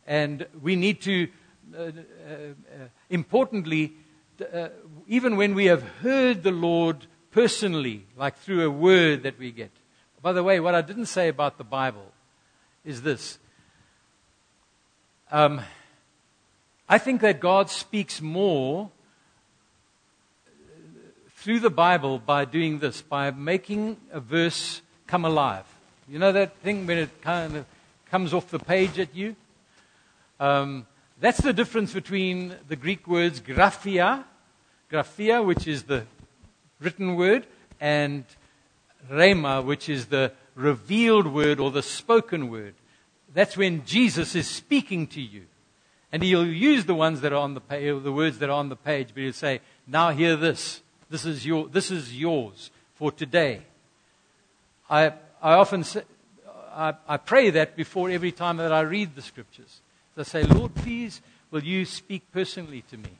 [0.04, 1.28] And we need to,
[1.72, 1.90] uh, uh, uh,
[3.08, 3.92] importantly,
[4.52, 4.70] uh,
[5.06, 9.70] even when we have heard the Lord personally, like through a word that we get.
[10.20, 12.10] By the way, what I didn't say about the Bible
[12.84, 13.38] is this.
[15.30, 15.60] Um,
[16.88, 18.90] I think that God speaks more
[21.36, 25.71] through the Bible by doing this, by making a verse come alive.
[26.08, 27.66] You know that thing when it kind of
[28.10, 29.36] comes off the page at you?
[30.40, 30.84] Um,
[31.20, 34.24] that's the difference between the Greek words graphia,
[34.90, 36.04] graphia, which is the
[36.80, 37.46] written word,
[37.80, 38.24] and
[39.08, 42.74] rhema, which is the revealed word or the spoken word.
[43.32, 45.44] That's when Jesus is speaking to you.
[46.10, 48.68] And he'll use the ones that are on the page, the words that are on
[48.68, 50.82] the page, but he'll say, Now hear this.
[51.08, 53.62] This is, your, this is yours for today.
[54.90, 56.02] I, I often say,
[56.72, 59.80] I, I pray that before every time that I read the scriptures.
[60.14, 61.20] So I say, Lord, please,
[61.50, 63.10] will you speak personally to me?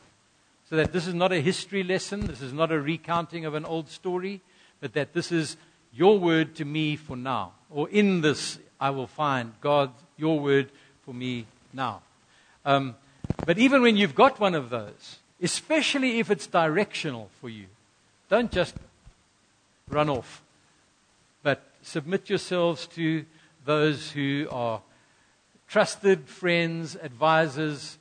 [0.71, 3.65] So that this is not a history lesson, this is not a recounting of an
[3.65, 4.41] old story,
[4.81, 5.57] but that this is
[5.93, 7.53] your word to me for now.
[7.69, 10.71] Or in this, I will find God, your word
[11.05, 12.03] for me now.
[12.65, 12.95] Um,
[13.45, 17.67] but even when you've got one of those, especially if it's directional for you,
[18.29, 18.75] don't just
[19.89, 20.43] run off,
[21.83, 23.25] submit yourselves to
[23.65, 24.81] those who are
[25.69, 27.99] trusted friends, advisors.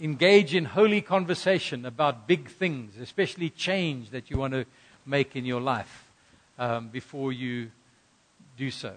[0.00, 4.64] Engage in holy conversation about big things, especially change that you want to
[5.06, 6.10] make in your life
[6.58, 7.70] um, before you
[8.56, 8.92] do so.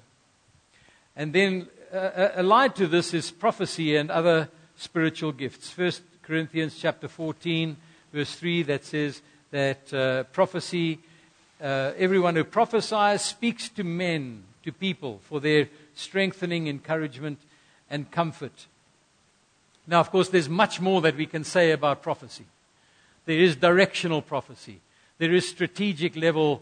[1.16, 5.70] And then uh, allied to this is prophecy and other spiritual gifts.
[5.70, 7.78] First Corinthians chapter 14,
[8.12, 9.22] verse 3, that says
[9.52, 11.00] that uh, prophecy,
[11.62, 17.40] uh, everyone who prophesies speaks to men, to people, for their strengthening, encouragement,
[17.90, 18.68] and comfort.
[19.88, 22.46] Now, of course, there's much more that we can say about prophecy.
[23.26, 24.80] There is directional prophecy.
[25.18, 26.62] There is strategic level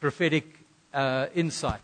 [0.00, 0.56] prophetic
[0.94, 1.82] uh, insight.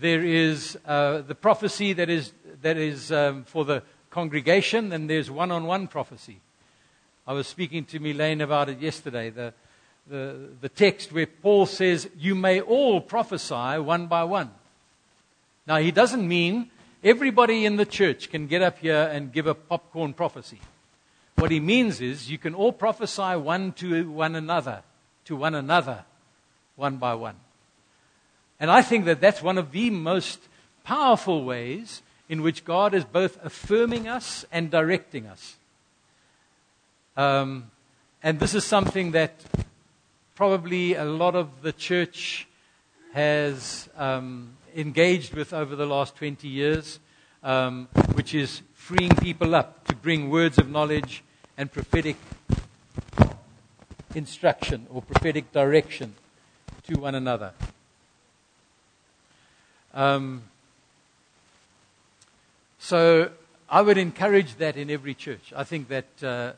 [0.00, 2.32] There is uh, the prophecy that is,
[2.62, 6.40] that is um, for the congregation, and there's one on one prophecy.
[7.26, 9.30] I was speaking to Milane about it yesterday.
[9.30, 9.54] The,
[10.08, 14.50] the, the text where Paul says, You may all prophesy one by one.
[15.66, 16.70] Now, he doesn't mean
[17.02, 20.60] everybody in the church can get up here and give a popcorn prophecy.
[21.36, 24.82] What he means is you can all prophesy one to one another,
[25.24, 26.04] to one another,
[26.76, 27.36] one by one.
[28.60, 30.38] And I think that that's one of the most
[30.84, 35.56] powerful ways in which God is both affirming us and directing us.
[37.16, 37.70] Um,
[38.22, 39.34] and this is something that
[40.34, 42.48] probably a lot of the church
[43.12, 46.98] has um, engaged with over the last 20 years,
[47.44, 51.22] um, which is freeing people up to bring words of knowledge
[51.56, 52.16] and prophetic
[54.16, 56.14] instruction or prophetic direction
[56.82, 57.52] to one another.
[59.92, 60.42] Um,
[62.80, 63.30] so
[63.70, 65.52] I would encourage that in every church.
[65.54, 66.52] I think that uh,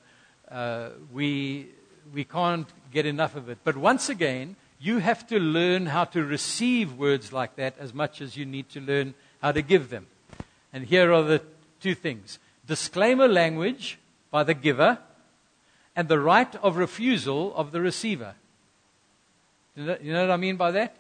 [0.51, 1.67] uh, we,
[2.15, 3.59] we can't get enough of it.
[3.65, 8.21] But once again, you have to learn how to receive words like that as much
[8.21, 10.07] as you need to learn how to give them.
[10.73, 11.43] And here are the
[11.81, 13.99] two things disclaimer language
[14.31, 14.99] by the giver,
[15.95, 18.35] and the right of refusal of the receiver.
[19.77, 20.97] You know, what I mean by that?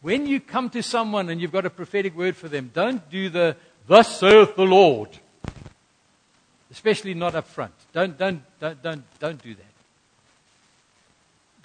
[0.00, 3.28] When you come to someone and you've got a prophetic word for them, don't do
[3.28, 3.56] the,
[3.86, 5.10] thus saith the Lord.
[6.70, 7.72] Especially not up front.
[7.92, 9.75] Don't, don't, don't, don't, don't do that.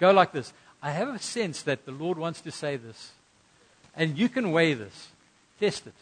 [0.02, 3.12] Go like this I have a sense that the Lord wants to say this.
[3.94, 5.10] And you can weigh this,
[5.60, 5.94] test it,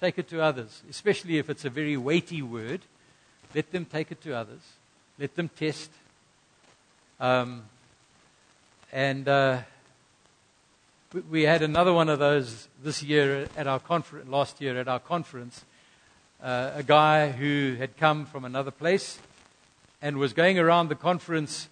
[0.00, 2.80] take it to others, especially if it's a very weighty word.
[3.54, 4.62] Let them take it to others,
[5.20, 5.90] let them test.
[7.20, 7.62] Um,
[8.90, 9.60] and uh,
[11.30, 14.98] we had another one of those this year at our conference, last year at our
[14.98, 15.64] conference.
[16.42, 19.20] Uh, a guy who had come from another place
[20.00, 21.68] and was going around the conference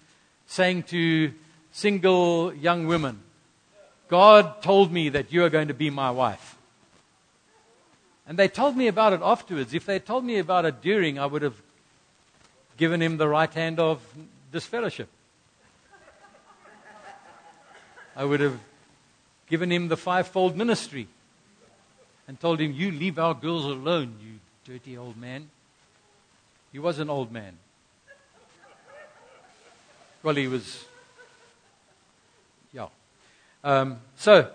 [0.51, 1.33] saying to
[1.71, 3.23] single young women,
[4.09, 6.57] God told me that you are going to be my wife.
[8.27, 9.73] And they told me about it afterwards.
[9.75, 11.55] If they told me about it during, I would have
[12.77, 14.03] given him the right hand of
[14.51, 15.09] disfellowship.
[18.17, 18.59] I would have
[19.47, 21.07] given him the fivefold ministry
[22.27, 25.49] and told him, You leave our girls alone, you dirty old man.
[26.73, 27.57] He was an old man.
[30.23, 30.85] Well, he was,
[32.73, 32.89] yeah.
[33.65, 34.51] Um, so,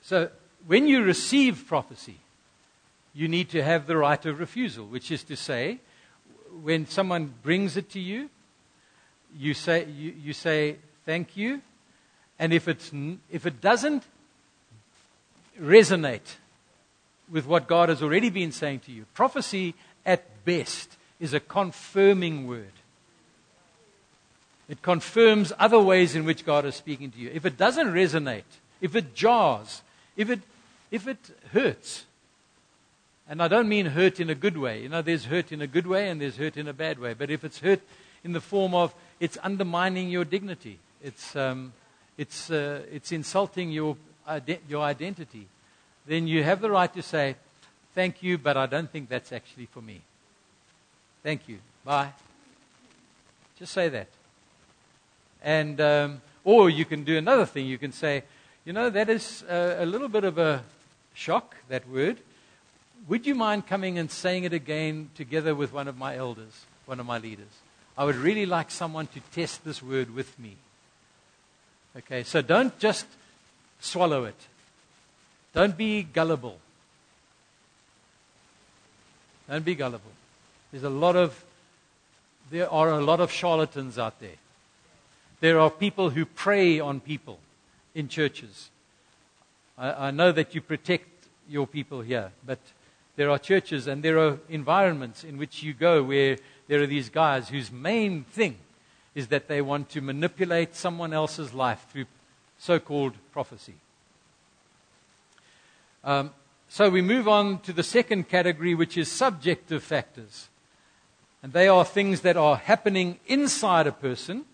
[0.00, 0.30] so
[0.66, 2.16] when you receive prophecy,
[3.12, 5.80] you need to have the right of refusal, which is to say,
[6.62, 8.30] when someone brings it to you,
[9.36, 11.60] you say, you, you say thank you,
[12.38, 12.90] and if, it's,
[13.30, 14.02] if it doesn't
[15.60, 16.36] resonate
[17.30, 19.74] with what God has already been saying to you, prophecy
[20.06, 22.72] at best is a confirming word.
[24.68, 27.30] It confirms other ways in which God is speaking to you.
[27.32, 28.44] If it doesn't resonate,
[28.80, 29.82] if it jars,
[30.16, 30.40] if it,
[30.90, 31.18] if it
[31.52, 32.04] hurts,
[33.28, 34.82] and I don't mean hurt in a good way.
[34.82, 37.14] You know, there's hurt in a good way and there's hurt in a bad way.
[37.14, 37.80] But if it's hurt
[38.24, 41.72] in the form of it's undermining your dignity, it's, um,
[42.18, 43.96] it's, uh, it's insulting your,
[44.68, 45.46] your identity,
[46.06, 47.36] then you have the right to say,
[47.94, 50.00] Thank you, but I don't think that's actually for me.
[51.22, 51.58] Thank you.
[51.84, 52.12] Bye.
[53.58, 54.08] Just say that.
[55.42, 57.66] And, um, or you can do another thing.
[57.66, 58.22] You can say,
[58.64, 60.62] you know, that is a, a little bit of a
[61.14, 62.18] shock, that word.
[63.08, 67.00] Would you mind coming and saying it again together with one of my elders, one
[67.00, 67.50] of my leaders?
[67.98, 70.56] I would really like someone to test this word with me.
[71.96, 73.06] Okay, so don't just
[73.80, 74.36] swallow it.
[75.52, 76.58] Don't be gullible.
[79.48, 80.12] Don't be gullible.
[80.70, 81.44] There's a lot of
[82.50, 84.36] there are a lot of charlatans out there.
[85.42, 87.40] There are people who prey on people
[87.96, 88.70] in churches.
[89.76, 91.08] I, I know that you protect
[91.48, 92.60] your people here, but
[93.16, 96.38] there are churches and there are environments in which you go where
[96.68, 98.56] there are these guys whose main thing
[99.16, 102.06] is that they want to manipulate someone else's life through
[102.56, 103.74] so called prophecy.
[106.04, 106.30] Um,
[106.68, 110.50] so we move on to the second category, which is subjective factors.
[111.42, 114.44] And they are things that are happening inside a person,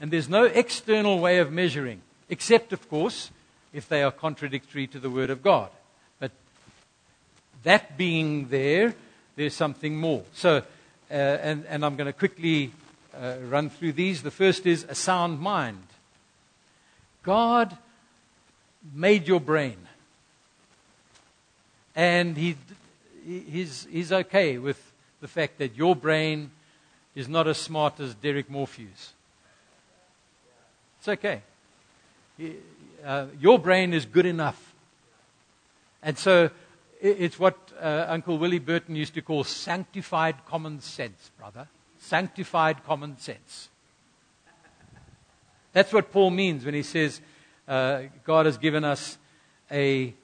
[0.00, 3.30] and there's no external way of measuring, except, of course,
[3.72, 5.70] if they are contradictory to the Word of God.
[6.18, 6.32] But
[7.62, 8.94] that being there,
[9.36, 10.24] there's something more.
[10.34, 10.58] So,
[11.10, 12.72] uh, and, and I'm going to quickly
[13.14, 14.22] uh, run through these.
[14.22, 15.86] The first is a sound mind.
[17.22, 17.76] God
[18.94, 19.76] made your brain.
[21.94, 22.56] And he,
[23.24, 26.50] he's, he's okay with the fact that your brain
[27.14, 29.12] is not as smart as Derek Morphew's.
[31.02, 31.42] It's okay.
[33.04, 34.72] Uh, your brain is good enough.
[36.00, 36.48] And so
[37.00, 41.66] it's what uh, Uncle Willie Burton used to call sanctified common sense, brother
[41.98, 43.68] sanctified common sense.
[45.72, 47.20] That's what Paul means when he says
[47.66, 49.18] uh, God has given us
[49.72, 50.14] a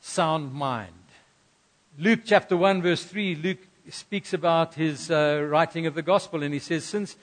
[0.00, 0.92] sound mind.
[1.96, 6.52] Luke chapter 1, verse 3, Luke speaks about his uh, writing of the gospel, and
[6.52, 7.14] he says, Since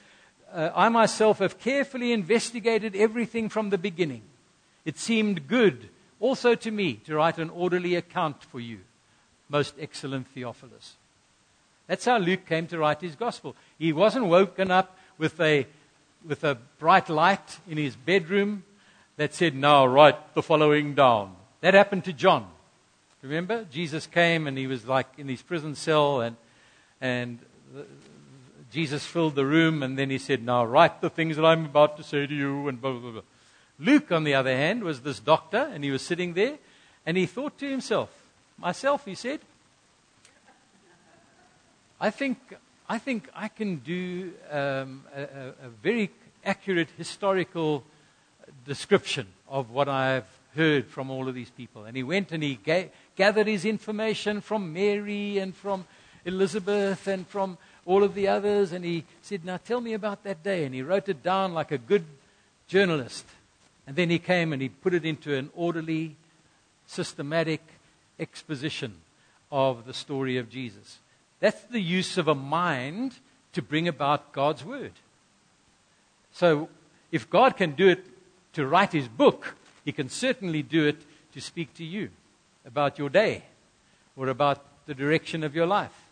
[0.54, 4.22] uh, I myself have carefully investigated everything from the beginning,
[4.86, 5.90] it seemed good
[6.20, 8.80] also to me to write an orderly account for you,
[9.50, 10.96] most excellent Theophilus.
[11.88, 13.56] That's how Luke came to write his gospel.
[13.78, 15.68] He wasn't woken up with a,
[16.26, 18.64] with a bright light in his bedroom
[19.18, 21.36] that said, Now write the following down.
[21.60, 22.48] That happened to John.
[23.22, 23.66] Remember?
[23.70, 26.36] Jesus came and he was like in his prison cell, and,
[27.02, 27.40] and
[28.74, 31.96] Jesus filled the room, and then he said, Now write the things that I'm about
[31.98, 33.22] to say to you, and blah, blah, blah.
[33.78, 36.58] Luke, on the other hand, was this doctor, and he was sitting there,
[37.06, 38.10] and he thought to himself,
[38.58, 39.42] Myself, he said,
[42.02, 42.40] I think,
[42.90, 46.10] I think I can do um, a, a, very
[46.44, 47.84] accurate historical
[48.66, 51.86] description of what I've heard from all of these people.
[51.86, 55.86] And he went and he ga- gathered his information from Mary and from
[56.26, 60.44] Elizabeth and from all of the others, and he said, Now tell me about that
[60.44, 60.66] day.
[60.66, 62.06] And he wrote it down like a good
[62.68, 63.26] journalist.
[63.86, 66.16] And then he came and he put it into an orderly,
[66.88, 67.62] systematic
[68.20, 68.96] exposition
[69.52, 71.00] of the story of Jesus.
[71.40, 73.16] That's the use of a mind
[73.52, 74.94] to bring about God's word.
[76.32, 76.70] So,
[77.12, 78.06] if God can do it
[78.54, 79.56] to write his book,
[79.86, 80.98] he can certainly do it
[81.34, 82.10] to speak to you
[82.66, 83.44] about your day
[84.16, 86.03] or about the direction of your life.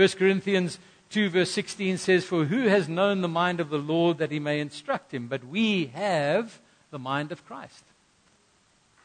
[0.00, 0.78] 1 Corinthians
[1.10, 4.38] 2, verse 16 says, For who has known the mind of the Lord that he
[4.38, 5.28] may instruct him?
[5.28, 6.58] But we have
[6.90, 7.84] the mind of Christ.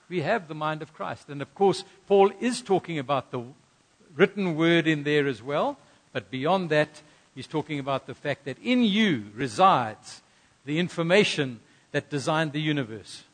[0.07, 1.27] We have the mind of Christ.
[1.27, 3.43] And of course, Paul is talking about the
[4.15, 5.77] written word in there as well.
[6.13, 7.01] But beyond that,
[7.33, 10.21] he's talking about the fact that in you resides
[10.63, 11.59] the information
[11.91, 13.25] that designed the universe.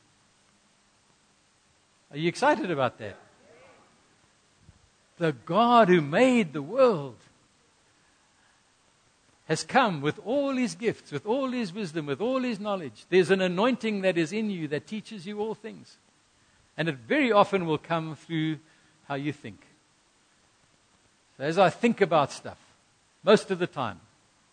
[2.09, 3.17] Are you excited about that?
[5.19, 7.17] The God who made the world
[9.51, 13.03] has come with all his gifts, with all his wisdom, with all his knowledge.
[13.09, 15.97] There's an anointing that is in you that teaches you all things.
[16.77, 18.59] And it very often will come through
[19.09, 19.59] how you think.
[21.35, 22.57] So as I think about stuff,
[23.25, 23.99] most of the time,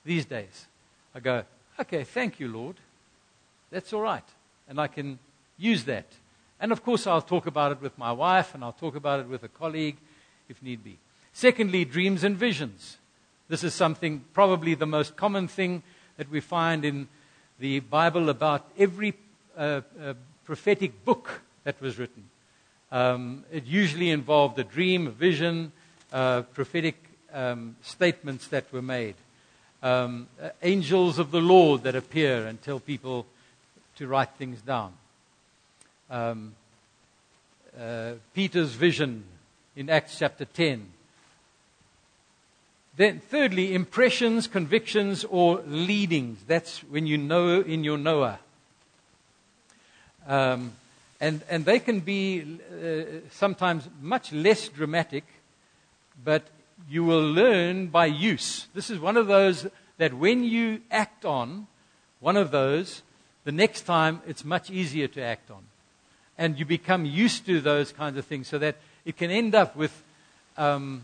[0.04, 0.66] these days,
[1.14, 1.44] I go,
[1.78, 2.74] okay, thank you, Lord.
[3.70, 4.28] That's all right.
[4.68, 5.20] And I can
[5.58, 6.06] use that.
[6.58, 9.28] And of course, I'll talk about it with my wife and I'll talk about it
[9.28, 9.98] with a colleague
[10.48, 10.98] if need be.
[11.32, 12.98] Secondly, dreams and visions.
[13.48, 15.82] This is something, probably the most common thing
[16.18, 17.08] that we find in
[17.58, 19.14] the Bible about every
[19.56, 22.24] uh, uh, prophetic book that was written.
[22.92, 25.72] Um, it usually involved a dream, a vision,
[26.12, 26.96] uh, prophetic
[27.32, 29.14] um, statements that were made.
[29.82, 33.24] Um, uh, angels of the Lord that appear and tell people
[33.96, 34.92] to write things down.
[36.10, 36.54] Um,
[37.80, 39.24] uh, Peter's vision
[39.74, 40.86] in Acts chapter 10
[42.98, 46.40] then, thirdly, impressions, convictions, or leadings.
[46.48, 48.40] That's when you know in your knower.
[50.26, 50.72] Um,
[51.20, 55.22] and, and they can be uh, sometimes much less dramatic,
[56.24, 56.48] but
[56.90, 58.66] you will learn by use.
[58.74, 59.68] This is one of those
[59.98, 61.68] that when you act on
[62.18, 63.02] one of those,
[63.44, 65.62] the next time it's much easier to act on.
[66.36, 68.74] And you become used to those kinds of things so that
[69.04, 70.02] it can end up with
[70.56, 71.02] um,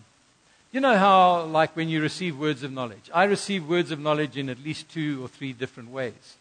[0.75, 3.09] you know how, like, when you receive words of knowledge?
[3.14, 6.37] I receive words of knowledge in at least two or three different ways.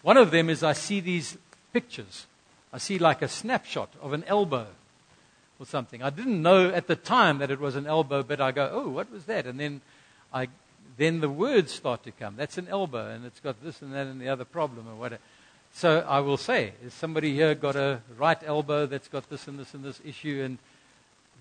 [0.00, 1.36] One of them is I see these
[1.74, 2.26] pictures.
[2.72, 4.68] I see like a snapshot of an elbow
[5.60, 6.02] or something.
[6.02, 8.88] I didn't know at the time that it was an elbow, but I go, oh,
[8.88, 9.44] what was that?
[9.44, 9.82] And then,
[10.32, 10.48] I,
[10.96, 12.36] then the words start to come.
[12.36, 15.20] That's an elbow, and it's got this and that and the other problem or whatever.
[15.74, 19.58] So I will say, is somebody here got a right elbow that's got this and
[19.58, 20.40] this and this issue?
[20.42, 20.56] And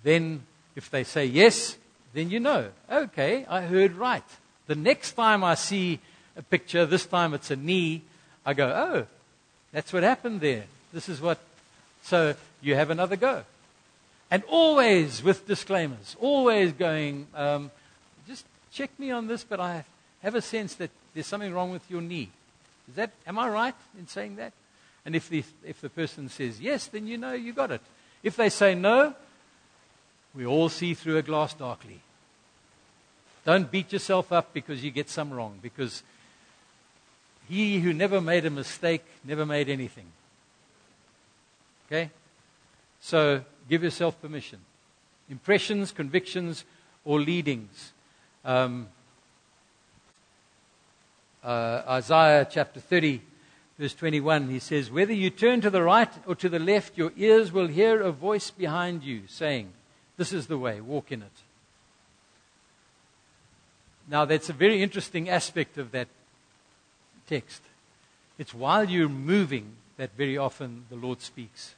[0.04, 0.44] then
[0.76, 1.78] if they say yes,
[2.14, 4.24] then you know, okay, I heard right.
[4.68, 5.99] The next time I see
[6.38, 8.01] a picture, this time it's a knee,
[8.45, 9.07] I go, oh,
[9.72, 10.66] that's what happened there.
[10.91, 11.39] This is what.
[12.03, 13.43] So you have another go.
[14.30, 17.72] And always with disclaimers, always going, um,
[18.28, 19.86] just check me on this, but I
[20.22, 22.30] have a sense that there's something wrong with your knee.
[22.89, 24.53] Is that, am I right in saying that?
[25.05, 27.82] And if the, if the person says yes, then you know you got it.
[28.24, 29.14] If they say no,
[30.36, 32.02] we all see through a glass darkly.
[33.46, 36.02] Don't beat yourself up because you get some wrong, because
[37.50, 40.06] he who never made a mistake never made anything.
[41.88, 42.10] Okay?
[43.02, 44.60] So give yourself permission.
[45.30, 46.64] Impressions, convictions,
[47.04, 47.92] or leadings.
[48.46, 48.88] Um,
[51.44, 53.22] uh, Isaiah chapter 30,
[53.78, 57.12] verse 21, he says, Whether you turn to the right or to the left, your
[57.18, 59.74] ears will hear a voice behind you saying,
[60.24, 61.38] this is the way, walk in it.
[64.10, 66.08] Now, that's a very interesting aspect of that
[67.28, 67.62] text.
[68.38, 71.76] It's while you're moving that very often the Lord speaks.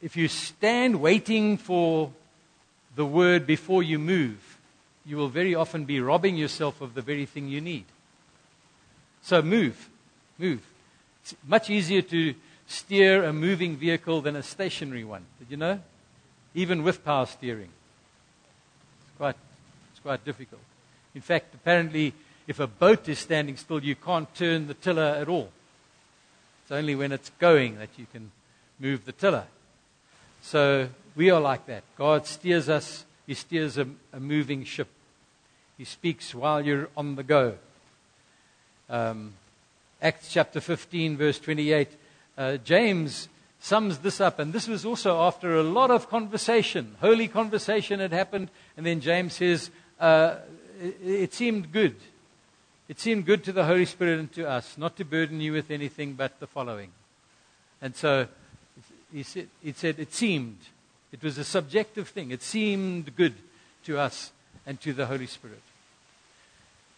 [0.00, 2.10] If you stand waiting for
[2.96, 4.56] the word before you move,
[5.04, 7.84] you will very often be robbing yourself of the very thing you need.
[9.20, 9.90] So move,
[10.38, 10.62] move.
[11.22, 12.34] It's much easier to
[12.66, 15.26] steer a moving vehicle than a stationary one.
[15.38, 15.80] Did you know?
[16.54, 17.70] Even with power steering.
[19.02, 19.36] It's quite,
[19.92, 20.62] it's quite difficult.
[21.14, 22.14] In fact, apparently,
[22.46, 25.50] if a boat is standing still, you can't turn the tiller at all.
[26.62, 28.30] It's only when it's going that you can
[28.78, 29.44] move the tiller.
[30.42, 31.82] So we are like that.
[31.96, 34.88] God steers us, He steers a, a moving ship.
[35.78, 37.54] He speaks while you're on the go.
[38.88, 39.34] Um,
[40.02, 41.88] Acts chapter 15, verse 28.
[42.36, 43.28] Uh, James
[43.60, 44.38] sums this up.
[44.38, 46.96] And this was also after a lot of conversation.
[47.00, 48.50] Holy conversation had happened.
[48.76, 50.36] And then James says, uh,
[50.80, 51.96] it, it seemed good.
[52.88, 55.70] It seemed good to the Holy Spirit and to us not to burden you with
[55.70, 56.90] anything but the following.
[57.80, 58.26] And so
[59.12, 60.58] he said, he said it seemed.
[61.12, 62.30] It was a subjective thing.
[62.30, 63.34] It seemed good
[63.84, 64.32] to us
[64.66, 65.62] and to the Holy Spirit.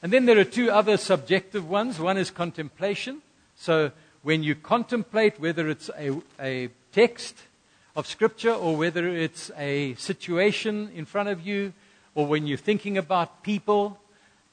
[0.03, 1.99] And then there are two other subjective ones.
[1.99, 3.23] One is contemplation.
[3.57, 3.93] So
[4.23, 7.37] when you contemplate whether it's a, a text
[7.97, 11.73] of Scripture or whether it's a situation in front of you
[12.15, 13.99] or when you're thinking about people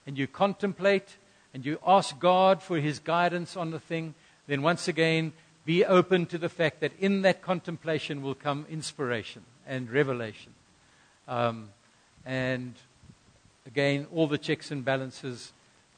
[0.07, 1.17] and you contemplate
[1.53, 4.15] and you ask God for His guidance on the thing,
[4.47, 5.33] then once again,
[5.65, 10.53] be open to the fact that in that contemplation will come inspiration and revelation.
[11.27, 11.69] Um,
[12.25, 12.73] and
[13.67, 15.53] again, all the checks and balances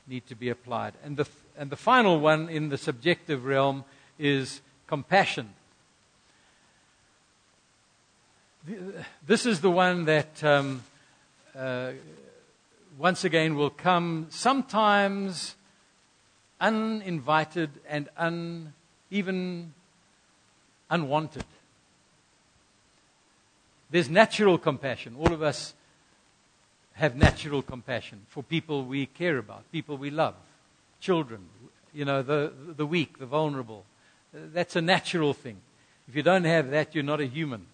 [0.08, 0.94] need to be applied.
[1.06, 1.28] And the,
[1.62, 3.84] and the final one in the subjective realm
[4.18, 5.54] is compassion.
[9.28, 10.82] This is the one that, um,
[11.56, 11.92] uh,
[12.98, 15.54] once again, will come sometimes
[16.60, 18.74] uninvited and un,
[19.12, 19.76] even
[20.90, 21.46] unwanted.
[23.92, 25.16] There's natural compassion.
[25.16, 25.76] All of us
[26.94, 30.34] have natural compassion for people we care about, people we love,
[31.02, 31.42] children,
[31.94, 33.84] you know, the, the weak, the vulnerable.
[34.34, 35.58] That's a natural thing.
[36.08, 37.66] If you don't have that, you're not a human,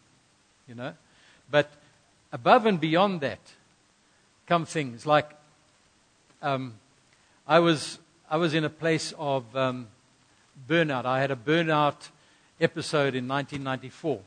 [0.67, 0.93] you know.
[1.51, 1.71] But
[2.32, 3.39] above and beyond that
[4.47, 5.30] come things like
[6.41, 6.73] um,
[7.47, 7.99] I, was,
[8.30, 9.88] I was in a place of um,
[10.67, 11.05] burnout.
[11.05, 12.09] I had a burnout
[12.59, 14.19] episode in 1994.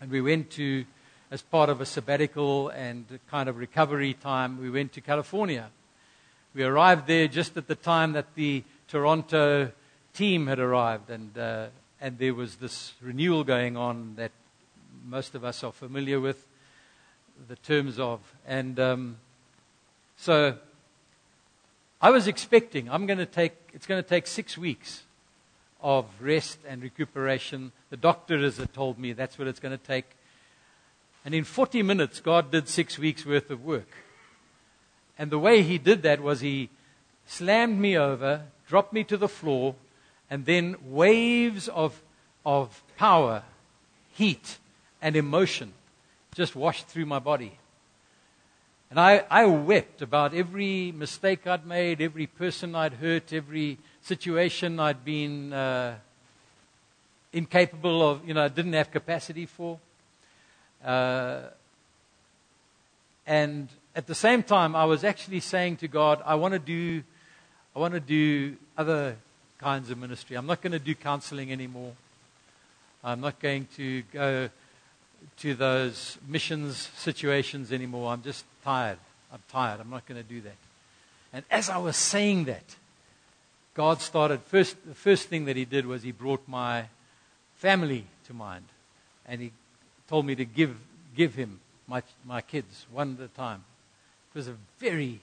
[0.00, 0.84] And we went to,
[1.30, 5.70] as part of a sabbatical and kind of recovery time, we went to California.
[6.56, 9.72] We arrived there just at the time that the Toronto
[10.14, 11.66] team had arrived, and, uh,
[12.00, 14.32] and there was this renewal going on that
[15.06, 16.46] most of us are familiar with
[17.46, 18.20] the terms of.
[18.46, 19.18] And um,
[20.16, 20.56] so
[22.00, 25.02] I was expecting, I'm going to take, it's going to take six weeks
[25.82, 27.72] of rest and recuperation.
[27.90, 30.06] The doctors had told me that's what it's going to take.
[31.22, 34.05] And in 40 minutes, God did six weeks worth of work.
[35.18, 36.70] And the way He did that was He
[37.26, 39.74] slammed me over, dropped me to the floor,
[40.30, 42.02] and then waves of,
[42.44, 43.42] of power,
[44.12, 44.58] heat,
[45.00, 45.72] and emotion
[46.34, 47.58] just washed through my body.
[48.90, 54.78] And I, I wept about every mistake I'd made, every person I'd hurt, every situation
[54.78, 55.96] I'd been uh,
[57.32, 59.78] incapable of, you know, didn't have capacity for.
[60.84, 61.40] Uh,
[63.26, 67.02] and at the same time, I was actually saying to God, I want to do,
[67.74, 69.16] I want to do other
[69.58, 70.36] kinds of ministry.
[70.36, 71.92] I'm not going to do counseling anymore.
[73.02, 74.50] I'm not going to go
[75.38, 78.12] to those missions situations anymore.
[78.12, 78.98] I'm just tired.
[79.32, 79.80] I'm tired.
[79.80, 80.56] I'm not going to do that.
[81.32, 82.76] And as I was saying that,
[83.72, 86.84] God started, first, the first thing that He did was He brought my
[87.54, 88.64] family to mind.
[89.24, 89.52] And He
[90.06, 90.76] told me to give,
[91.16, 93.64] give Him my, my kids one at a time.
[94.36, 95.18] It was a very,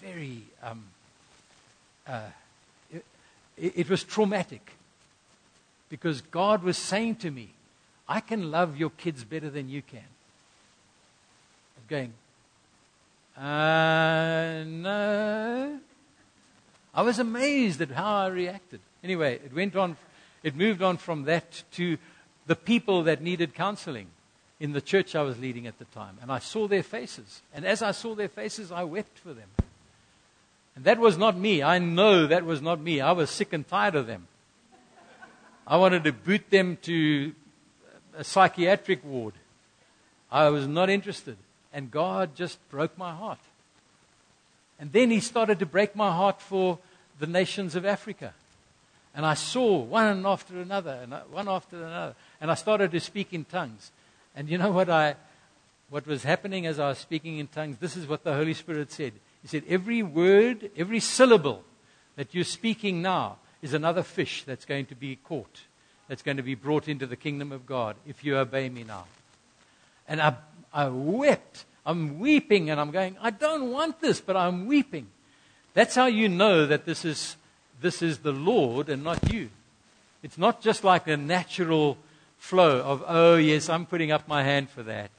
[0.00, 0.82] very, um,
[2.08, 2.22] uh,
[2.90, 3.04] it,
[3.58, 4.72] it was traumatic.
[5.90, 7.50] Because God was saying to me,
[8.08, 9.98] I can love your kids better than you can.
[11.76, 12.14] I was going,
[13.36, 15.78] uh, no.
[16.94, 18.80] I was amazed at how I reacted.
[19.04, 19.98] Anyway, it went on,
[20.42, 21.98] it moved on from that to
[22.46, 24.06] the people that needed counseling
[24.60, 26.18] in the church I was leading at the time.
[26.20, 27.40] And I saw their faces.
[27.54, 29.48] And as I saw their faces, I wept for them.
[30.76, 31.62] And that was not me.
[31.62, 33.00] I know that was not me.
[33.00, 34.28] I was sick and tired of them.
[35.66, 37.34] I wanted to boot them to
[38.16, 39.34] a psychiatric ward.
[40.30, 41.36] I was not interested.
[41.72, 43.38] And God just broke my heart.
[44.78, 46.78] And then he started to break my heart for
[47.18, 48.34] the nations of Africa.
[49.14, 52.14] And I saw one after another, and uh, one after another.
[52.40, 53.90] And I started to speak in tongues.
[54.40, 55.16] And you know what, I,
[55.90, 57.76] what was happening as I was speaking in tongues?
[57.78, 59.12] This is what the Holy Spirit said.
[59.42, 61.62] He said, Every word, every syllable
[62.16, 65.64] that you're speaking now is another fish that's going to be caught,
[66.08, 69.04] that's going to be brought into the kingdom of God if you obey me now.
[70.08, 70.36] And I,
[70.72, 75.08] I wept I'm weeping and I'm going, I don't want this, but I'm weeping.
[75.74, 77.36] That's how you know that this is,
[77.82, 79.50] this is the Lord and not you.
[80.22, 81.98] It's not just like a natural
[82.40, 85.10] flow of, oh, yes, I'm putting up my hand for that.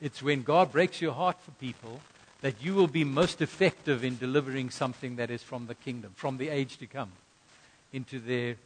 [0.00, 2.00] It's when God breaks your heart for people
[2.42, 6.36] that you will be most effective in delivering something that is from the kingdom, from
[6.36, 7.10] the age to come,
[7.92, 8.56] into their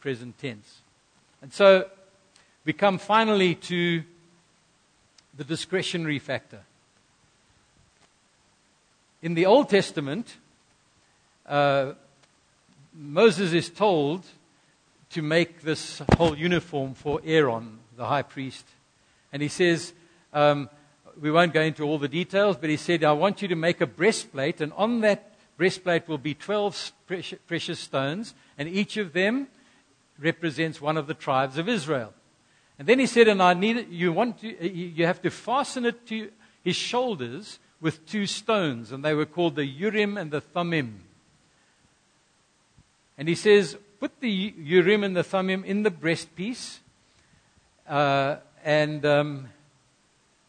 [0.00, 0.80] present tense.
[1.40, 1.88] And so
[2.66, 4.02] we come finally to
[5.38, 6.60] the discretionary factor.
[9.22, 10.36] in the Old Testament,
[11.46, 11.92] uh,
[12.94, 14.24] Moses is told
[15.10, 18.64] to make this whole uniform for Aaron, the high priest.
[19.32, 19.92] And he says,
[20.32, 20.68] um,
[21.20, 23.80] we won't go into all the details, but he said, I want you to make
[23.80, 26.92] a breastplate, and on that breastplate will be 12
[27.46, 29.48] precious stones, and each of them
[30.18, 32.12] represents one of the tribes of Israel.
[32.78, 36.06] And then he said, and I need you want to, you have to fasten it
[36.06, 36.30] to
[36.62, 41.00] his shoulders with two stones, and they were called the Urim and the Thummim.
[43.18, 46.78] And he says, put the Urim and the Thummim in the breastpiece,
[47.86, 49.48] uh, and um,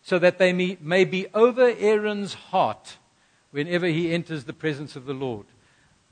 [0.02, 2.98] so that they may, may be over Aaron's heart
[3.52, 5.46] whenever he enters the presence of the Lord.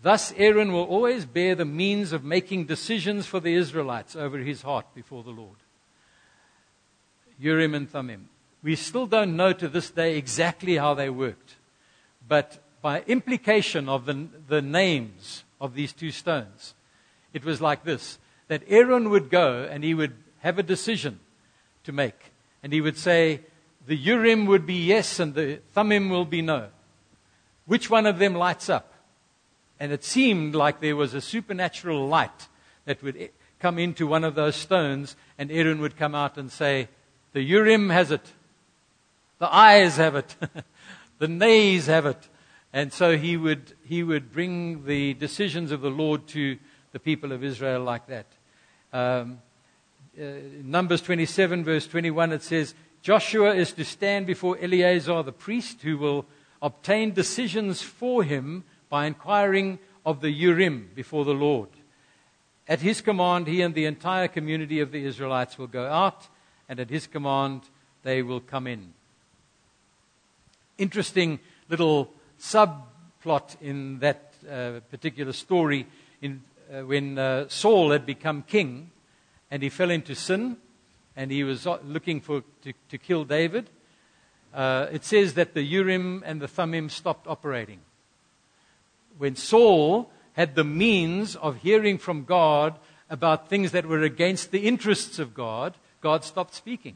[0.02, 4.62] Thus, Aaron will always bear the means of making decisions for the Israelites over his
[4.62, 5.58] heart before the Lord.
[7.40, 8.30] Urim and Thummim.
[8.62, 11.56] We still don't know to this day exactly how they worked,
[12.28, 16.74] but by implication of the, the names of these two stones,
[17.34, 18.17] it was like this
[18.47, 21.19] that Aaron would go and he would have a decision
[21.84, 22.32] to make.
[22.63, 23.41] And he would say,
[23.86, 26.67] the Urim would be yes and the Thummim will be no.
[27.65, 28.93] Which one of them lights up?
[29.80, 32.47] And it seemed like there was a supernatural light
[32.86, 36.89] that would come into one of those stones, and Aaron would come out and say,
[37.34, 38.34] The Urim has it,
[39.38, 40.36] the ayes have it,
[41.19, 42.27] the nays have it.
[42.71, 46.57] And so he would, he would bring the decisions of the Lord to
[46.92, 48.26] the people of Israel like that.
[48.92, 49.40] Um,
[50.20, 50.24] uh,
[50.64, 55.98] Numbers 27, verse 21, it says, Joshua is to stand before Eleazar the priest, who
[55.98, 56.26] will
[56.62, 61.70] obtain decisions for him by inquiring of the Urim before the Lord.
[62.68, 66.28] At his command, he and the entire community of the Israelites will go out,
[66.68, 67.62] and at his command,
[68.04, 68.94] they will come in.
[70.78, 75.88] Interesting little subplot in that uh, particular story
[76.22, 78.91] in, uh, when uh, Saul had become king
[79.51, 80.57] and he fell into sin
[81.15, 83.70] and he was looking for, to, to kill David.
[84.53, 87.80] Uh, it says that the Urim and the Thummim stopped operating
[89.20, 94.65] when Saul had the means of hearing from God about things that were against the
[94.65, 96.95] interests of God, God stopped speaking.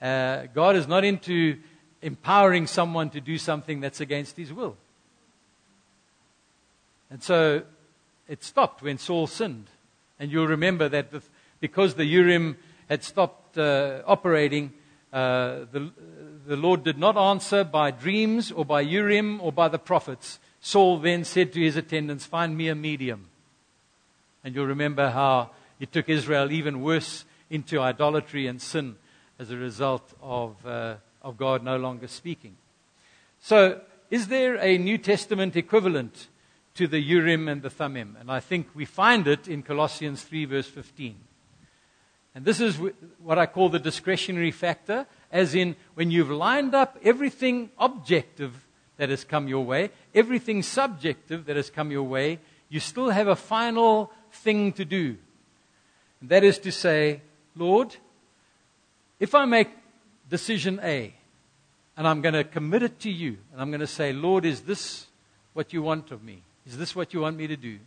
[0.00, 1.58] Uh, God is not into
[2.02, 4.76] empowering someone to do something that's against his will.
[7.10, 7.64] And so
[8.28, 9.68] it stopped when Saul sinned.
[10.20, 11.12] And you'll remember that
[11.60, 12.56] because the Urim
[12.88, 14.72] had stopped uh, operating,
[15.12, 15.90] uh, the,
[16.46, 20.38] the Lord did not answer by dreams or by Urim or by the prophets.
[20.60, 23.28] Saul then said to his attendants, Find me a medium.
[24.44, 25.50] And you'll remember how
[25.80, 28.96] it took Israel even worse into idolatry and sin
[29.38, 32.56] as a result of, uh, of God no longer speaking.
[33.40, 36.28] So, is there a New Testament equivalent
[36.78, 38.16] to the Urim and the Thummim?
[38.20, 41.16] And I think we find it in Colossians 3, verse 15.
[42.36, 42.78] And this is
[43.20, 48.64] what I call the discretionary factor as in when you've lined up everything objective
[48.96, 53.26] that has come your way, everything subjective that has come your way, you still have
[53.26, 55.16] a final thing to do.
[56.20, 57.22] And that is to say,
[57.56, 57.96] Lord,
[59.18, 59.68] if I make
[60.30, 61.12] decision A,
[61.96, 64.60] and I'm going to commit it to you, and I'm going to say, Lord, is
[64.60, 65.06] this
[65.54, 66.44] what you want of me?
[66.68, 67.78] Is this what you want me to do?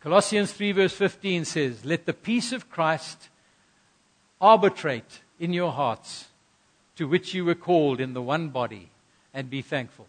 [0.00, 3.30] Colossians 3, verse 15 says, Let the peace of Christ
[4.38, 6.26] arbitrate in your hearts,
[6.96, 8.90] to which you were called in the one body,
[9.32, 10.06] and be thankful.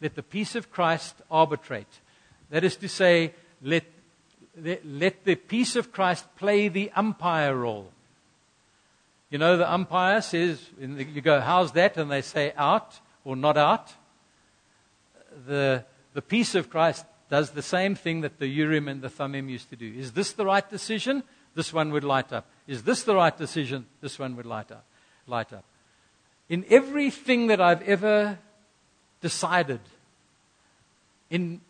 [0.00, 2.00] Let the peace of Christ arbitrate.
[2.48, 3.84] That is to say, let,
[4.56, 7.90] let, the peace of Christ play the umpire role.
[9.28, 11.98] You know, the umpire says, the, you go, how's that?
[11.98, 13.92] And they say out or not out.
[15.46, 19.48] The, the peace of Christ does the same thing that the Urim and the Thummim
[19.48, 19.92] used to do.
[19.96, 21.22] Is this the right decision?
[21.54, 22.46] This one would light up.
[22.66, 23.86] Is this the right decision?
[24.00, 24.84] This one would light up.
[25.26, 25.64] Light up.
[26.48, 28.38] In everything that I've ever
[29.20, 29.80] decided,
[31.30, 31.60] in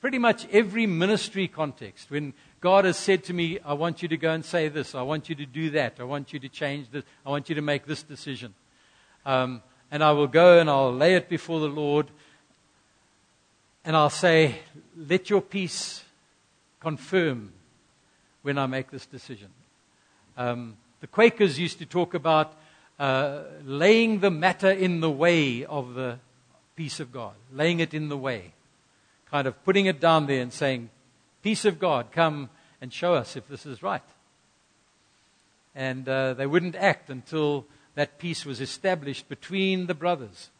[0.00, 4.16] pretty much every ministry context, when God has said to me, I want you to
[4.16, 6.90] go and say this, I want you to do that, I want you to change
[6.90, 8.54] this, I want you to make this decision.
[9.24, 12.08] Um, and I will go and I'll lay it before the Lord
[13.88, 14.56] and I'll say,
[15.08, 16.04] Let your peace
[16.78, 17.54] confirm
[18.42, 19.48] when I make this decision.
[20.36, 22.52] Um, the Quakers used to talk about
[22.98, 26.18] uh, laying the matter in the way of the
[26.76, 28.52] peace of God, laying it in the way,
[29.30, 30.90] kind of putting it down there and saying,
[31.42, 32.50] Peace of God, come
[32.82, 34.02] and show us if this is right.
[35.74, 40.50] And uh, they wouldn't act until that peace was established between the brothers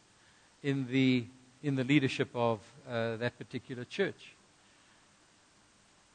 [0.63, 1.25] in the,
[1.63, 2.59] in the leadership of
[2.89, 4.33] uh, that particular church.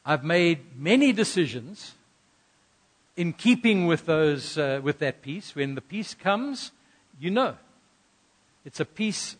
[0.04, 1.94] I've made many decisions
[3.16, 5.54] in keeping with, those, uh, with that peace.
[5.54, 6.72] When the peace comes,
[7.18, 7.56] you know.
[8.64, 9.36] It's a peace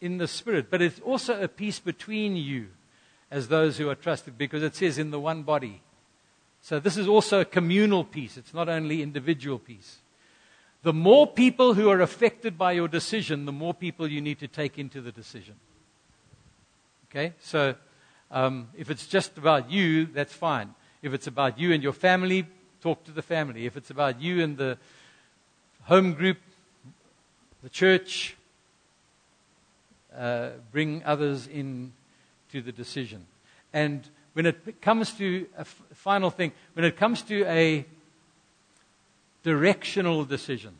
[0.00, 2.68] in the spirit, but it's also a peace between you
[3.30, 5.80] as those who are trusted because it says in the one body.
[6.60, 8.36] So this is also a communal peace.
[8.36, 9.98] It's not only individual peace.
[10.84, 14.48] The more people who are affected by your decision, the more people you need to
[14.48, 15.54] take into the decision.
[17.10, 17.32] Okay?
[17.40, 17.74] So
[18.30, 20.74] um, if it's just about you, that's fine.
[21.00, 22.46] If it's about you and your family,
[22.82, 23.64] talk to the family.
[23.64, 24.76] If it's about you and the
[25.84, 26.36] home group,
[27.62, 28.36] the church,
[30.14, 31.94] uh, bring others in
[32.52, 33.24] to the decision.
[33.72, 37.86] And when it comes to a f- final thing, when it comes to a
[39.44, 40.74] directional decision,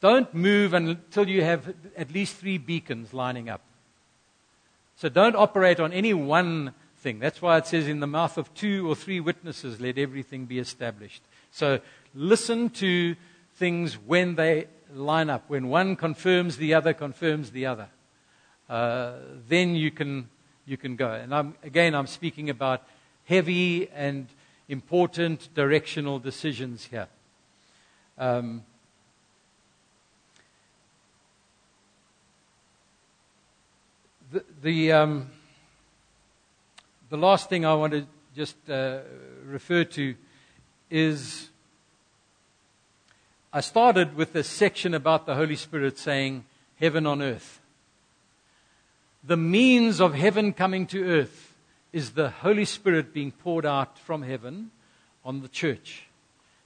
[0.00, 3.60] don't move until you have at least three beacons lining up.
[4.96, 7.18] So don't operate on any one thing.
[7.18, 10.58] That's why it says, in the mouth of two or three witnesses, let everything be
[10.58, 11.22] established.
[11.50, 11.80] So
[12.14, 13.16] listen to
[13.56, 15.44] things when they line up.
[15.48, 17.88] When one confirms, the other confirms the other.
[18.68, 19.14] Uh,
[19.48, 20.28] then you can,
[20.64, 21.10] you can go.
[21.10, 22.82] And I'm, again, I'm speaking about
[23.24, 24.28] heavy and
[24.68, 27.08] important directional decisions here.
[28.16, 28.62] Um,
[34.30, 35.30] the, the um,
[37.10, 39.00] the last thing I want to just uh,
[39.44, 40.14] refer to
[40.90, 41.50] is
[43.52, 46.44] I started with a section about the Holy Spirit saying,
[46.80, 47.60] Heaven on earth.
[49.22, 51.54] The means of heaven coming to earth
[51.92, 54.72] is the Holy Spirit being poured out from heaven
[55.24, 56.06] on the church.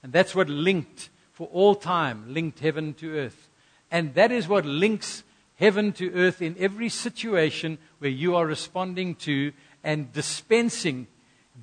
[0.01, 1.09] And that's what linked,
[1.39, 3.47] for all time, linked heaven to earth.
[3.89, 5.23] And that is what links
[5.55, 11.07] heaven to earth in every situation where you are responding to and dispensing,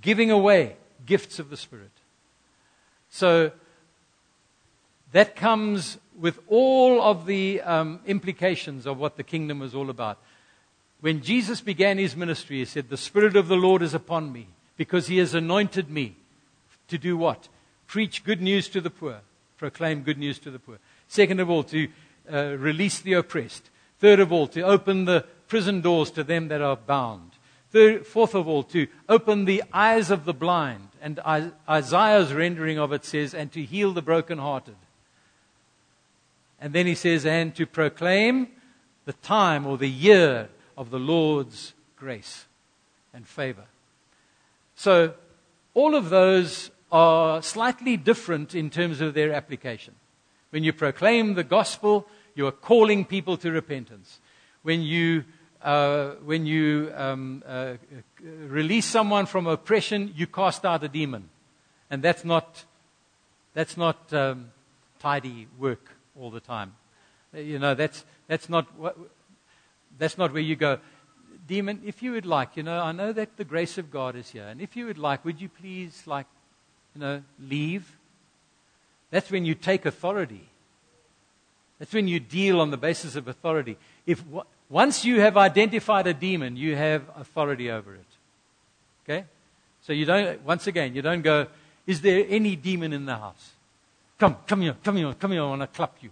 [0.00, 1.90] giving away gifts of the Spirit.
[3.10, 3.52] So
[5.12, 10.16] that comes with all of the um, implications of what the kingdom is all about.
[11.02, 14.48] When Jesus began his ministry, he said, The Spirit of the Lord is upon me
[14.78, 16.16] because he has anointed me
[16.88, 17.50] to do what?
[17.86, 19.20] Preach good news to the poor,
[19.56, 20.78] proclaim good news to the poor.
[21.08, 21.88] Second of all, to
[22.32, 23.70] uh, release the oppressed.
[23.98, 27.32] Third of all, to open the prison doors to them that are bound.
[27.70, 30.88] Third, fourth of all, to open the eyes of the blind.
[31.00, 31.20] And
[31.68, 34.76] Isaiah's rendering of it says, and to heal the brokenhearted.
[36.60, 38.48] And then he says, and to proclaim
[39.04, 42.46] the time or the year of the Lord's grace
[43.12, 43.64] and favor.
[44.74, 45.14] So,
[45.74, 49.94] all of those are slightly different in terms of their application.
[50.50, 54.20] When you proclaim the gospel, you are calling people to repentance.
[54.62, 55.24] When you
[55.62, 57.74] uh, when you um, uh,
[58.22, 61.28] release someone from oppression, you cast out a demon.
[61.90, 62.64] And that's not,
[63.52, 64.52] that's not um,
[65.00, 66.74] tidy work all the time.
[67.34, 68.96] Uh, you know, that's, that's, not what,
[69.98, 70.78] that's not where you go,
[71.48, 74.30] demon, if you would like, you know, I know that the grace of God is
[74.30, 74.46] here.
[74.46, 76.26] And if you would like, would you please, like,
[76.96, 77.96] you know, leave?
[79.10, 80.48] That's when you take authority.
[81.78, 83.76] That's when you deal on the basis of authority.
[84.06, 84.24] If
[84.70, 88.06] once you have identified a demon, you have authority over it.
[89.04, 89.24] Okay?
[89.82, 91.46] So you don't, once again, you don't go,
[91.86, 93.50] is there any demon in the house?
[94.18, 96.10] Come, come here, come here, come here, I want to clap you.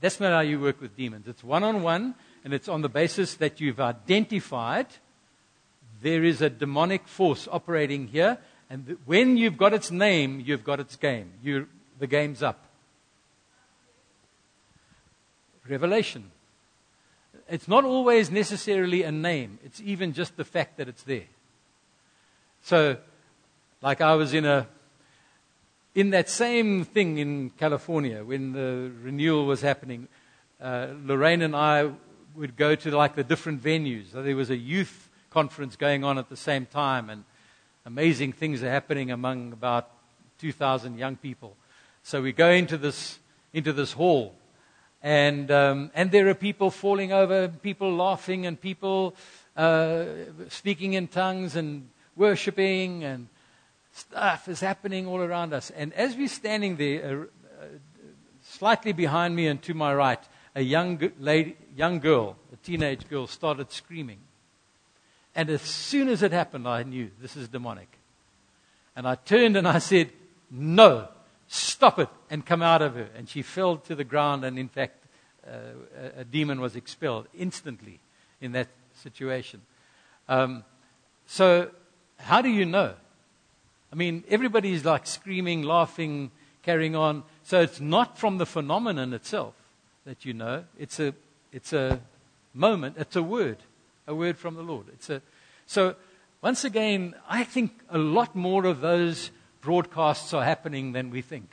[0.00, 1.26] That's not how you work with demons.
[1.26, 2.14] It's one on one,
[2.44, 4.86] and it's on the basis that you've identified
[6.02, 8.38] there is a demonic force operating here,
[8.72, 11.30] and when you've got its name, you've got its game.
[11.42, 11.68] You,
[11.98, 12.64] the game's up.
[15.68, 16.30] Revelation.
[17.50, 21.26] It's not always necessarily a name, it's even just the fact that it's there.
[22.62, 22.96] So,
[23.82, 24.66] like I was in a
[25.94, 30.08] in that same thing in California when the renewal was happening,
[30.62, 31.90] uh, Lorraine and I
[32.34, 34.12] would go to like the different venues.
[34.12, 37.24] There was a youth conference going on at the same time, and
[37.84, 39.90] amazing things are happening among about
[40.38, 41.56] 2,000 young people.
[42.02, 43.18] So we go into this
[43.52, 44.34] into this hall,
[45.02, 49.14] and, um, and there are people falling over, people laughing, and people
[49.56, 50.04] uh,
[50.48, 53.28] speaking in tongues and worshiping, and
[53.92, 55.70] stuff is happening all around us.
[55.70, 57.28] And as we're standing there,
[57.60, 57.66] uh, uh,
[58.42, 60.20] slightly behind me and to my right,
[60.54, 64.18] a young, lady, young girl, a teenage girl, started screaming.
[65.34, 67.88] And as soon as it happened, I knew this is demonic.
[68.94, 70.10] And I turned and I said,
[70.50, 71.08] No,
[71.54, 73.08] Stop it and come out of her.
[73.14, 75.04] And she fell to the ground, and in fact,
[75.46, 75.50] uh,
[76.16, 78.00] a, demon was expelled instantly
[78.40, 78.68] in that
[79.02, 79.60] situation.
[80.30, 80.64] Um,
[81.26, 81.68] so,
[82.16, 82.94] how do you know?
[83.92, 86.30] I mean, everybody's like screaming, laughing,
[86.62, 87.22] carrying on.
[87.42, 89.52] So, it's not from the phenomenon itself
[90.06, 90.64] that you know.
[90.78, 91.12] It's a,
[91.52, 92.00] it's a
[92.54, 93.58] moment, it's a word,
[94.06, 94.86] a word from the Lord.
[94.92, 95.22] It's a,
[95.66, 95.94] so,
[96.40, 99.30] once again, I think a lot more of those
[99.60, 101.50] broadcasts are happening than we think.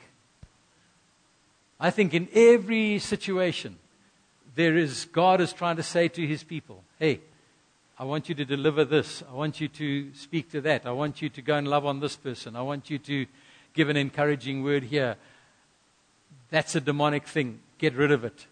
[1.78, 3.78] I think in every situation,
[4.54, 7.20] there is God is trying to say to his people, hey,
[7.98, 9.22] I want you to deliver this.
[9.30, 10.86] I want you to speak to that.
[10.86, 12.56] I want you to go and love on this person.
[12.56, 13.26] I want you to
[13.74, 15.16] give an encouraging word here.
[16.50, 17.60] That's a demonic thing.
[17.78, 18.46] Get rid of it.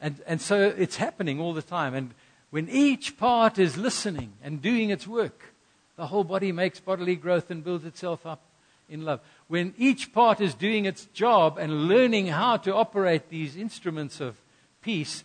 [0.00, 1.94] And, and so it's happening all the time.
[1.94, 2.14] And
[2.52, 5.54] when each part is listening and doing its work,
[5.96, 8.42] the whole body makes bodily growth and builds itself up
[8.90, 9.20] in love.
[9.48, 14.36] When each part is doing its job and learning how to operate these instruments of
[14.82, 15.24] peace,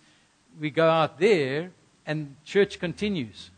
[0.57, 1.71] we go out there
[2.05, 3.51] and church continues.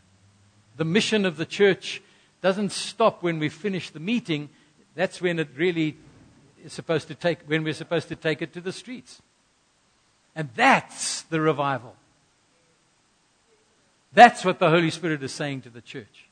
[0.76, 2.02] The mission of the church
[2.42, 4.48] doesn't stop when we finish the meeting.
[4.96, 5.96] That's when it really
[6.64, 9.22] is supposed to take, when we're supposed to take it to the streets.
[10.34, 11.94] And that's the revival.
[14.12, 16.26] That's what the Holy Spirit is saying to the church.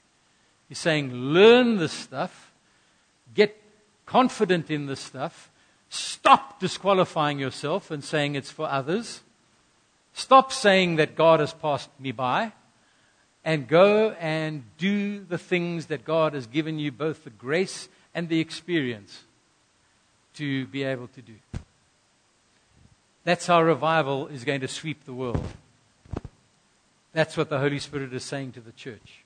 [0.69, 2.53] He's saying, learn this stuff,
[3.35, 3.57] get
[4.05, 5.51] confident in this stuff,
[5.89, 9.21] stop disqualifying yourself and saying it's for others,
[10.13, 12.53] stop saying that God has passed me by,
[13.45, 18.29] and go and do the things that God has given you both the grace and
[18.29, 19.23] the experience
[20.35, 21.35] to be able to do.
[23.25, 25.47] That's how revival is going to sweep the world.
[27.13, 29.25] That's what the Holy Spirit is saying to the church.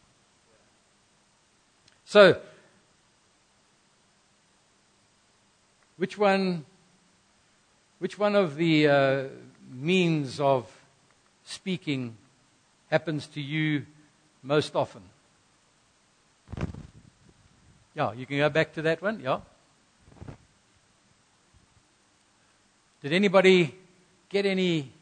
[2.05, 2.41] So,
[5.97, 6.65] which one,
[7.99, 9.25] which one of the uh,
[9.73, 10.71] means of
[11.45, 12.17] speaking
[12.91, 13.87] happens to you
[14.43, 15.03] most often?
[17.95, 19.21] Yeah, you can go back to that one.
[19.21, 19.41] Yeah.
[23.03, 23.75] Did anybody
[24.29, 24.93] get any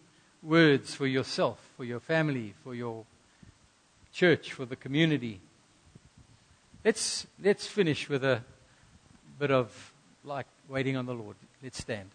[0.42, 3.06] words for yourself, for your family, for your
[4.12, 5.40] church, for the community?
[6.84, 8.42] Let's, let's finish with a
[9.38, 11.36] bit of like waiting on the Lord.
[11.62, 12.10] Let's stand.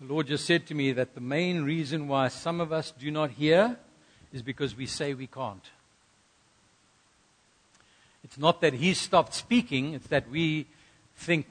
[0.00, 3.12] The Lord just said to me that the main reason why some of us do
[3.12, 3.76] not hear
[4.32, 5.70] is because we say we can't.
[8.24, 10.66] It's not that He stopped speaking, it's that we
[11.16, 11.46] think,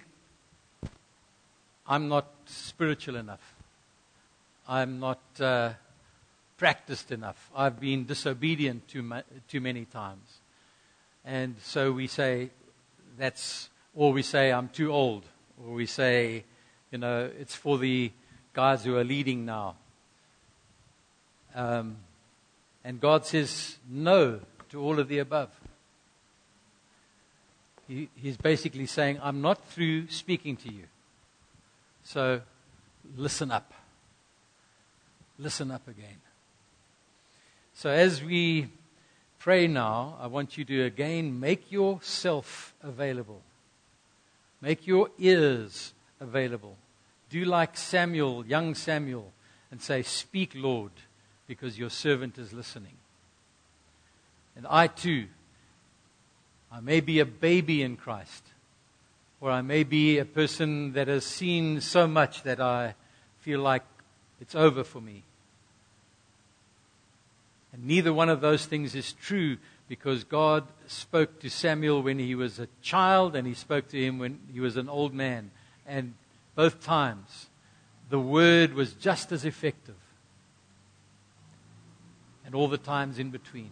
[1.87, 3.52] I'm not spiritual enough.
[4.67, 5.19] I'm not.
[5.39, 5.73] Uh,
[6.63, 7.51] practiced enough.
[7.53, 10.39] I've been disobedient too, ma- too many times.
[11.25, 12.51] And so we say,
[13.17, 15.25] that's, or we say, I'm too old.
[15.61, 16.45] Or we say,
[16.89, 18.13] you know, it's for the
[18.53, 19.75] guys who are leading now.
[21.53, 21.97] Um,
[22.85, 25.49] and God says no to all of the above.
[27.89, 30.85] He, he's basically saying, I'm not through speaking to you.
[32.03, 32.39] So
[33.17, 33.73] listen up.
[35.39, 36.21] Listen up again.
[37.73, 38.67] So as we
[39.39, 43.41] pray now, I want you to again make yourself available.
[44.61, 46.77] Make your ears available.
[47.29, 49.33] Do like Samuel, young Samuel,
[49.71, 50.91] and say, Speak, Lord,
[51.47, 52.93] because your servant is listening.
[54.55, 55.25] And I too,
[56.71, 58.43] I may be a baby in Christ,
[59.41, 62.93] or I may be a person that has seen so much that I
[63.39, 63.83] feel like
[64.43, 65.23] it's over for me.
[67.71, 69.55] And neither one of those things is true
[69.87, 74.19] because God spoke to Samuel when he was a child and he spoke to him
[74.19, 75.51] when he was an old man.
[75.87, 76.15] And
[76.55, 77.47] both times,
[78.09, 79.95] the word was just as effective.
[82.45, 83.71] And all the times in between.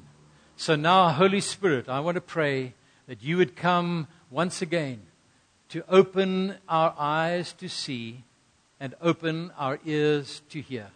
[0.56, 2.76] So now, Holy Spirit, I want to pray
[3.08, 5.02] that you would come once again
[5.68, 8.24] to open our eyes to see
[8.82, 10.88] and open our ears to hear.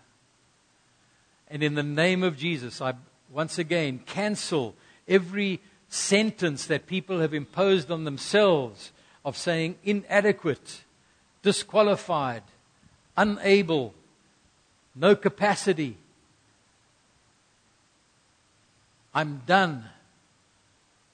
[1.47, 2.95] And in the name of Jesus, I
[3.31, 4.73] once again cancel
[5.07, 8.91] every sentence that people have imposed on themselves
[9.23, 10.81] of saying inadequate,
[11.43, 12.41] disqualified,
[13.15, 13.93] unable,
[14.95, 15.95] no capacity.
[19.13, 19.85] I'm done.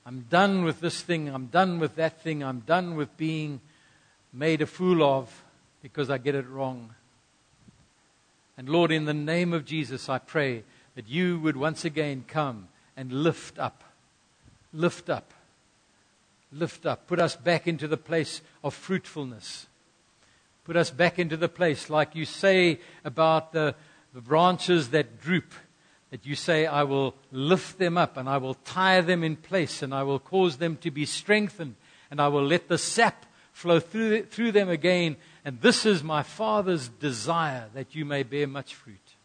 [0.06, 1.28] I'm done with this thing.
[1.28, 2.46] I'm done with that thing.
[2.46, 3.60] I'm done with being
[4.32, 5.44] made a fool of
[5.82, 6.94] because I get it wrong.
[8.58, 10.64] And Lord, in the name of Jesus, I pray
[10.96, 12.68] that you would once again come
[12.98, 13.84] and lift up,
[14.74, 15.34] lift up,
[16.52, 17.08] lift up.
[17.08, 19.68] Put us back into the place of fruitfulness.
[20.64, 23.74] Put us back into the place, like you say about the,
[24.14, 25.54] the branches that droop,
[26.12, 29.82] that you say, I will lift them up and I will tie them in place
[29.82, 31.76] and I will cause them to be strengthened
[32.12, 35.16] and I will let the sap flow through, through them again.
[35.44, 39.16] And this is my Father's desire that you may bear much fruit.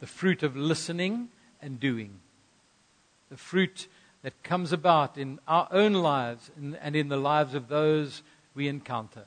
[0.00, 1.28] The fruit of listening
[1.60, 2.20] and doing.
[3.30, 3.88] The fruit
[4.22, 8.22] that comes about in our own lives and in the lives of those
[8.54, 9.24] we encounter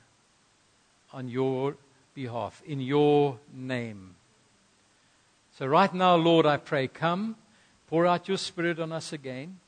[1.12, 1.76] on your
[2.14, 4.14] behalf, in your name.
[5.58, 7.36] So, right now, Lord, I pray, come,
[7.88, 9.58] pour out your Spirit on us again.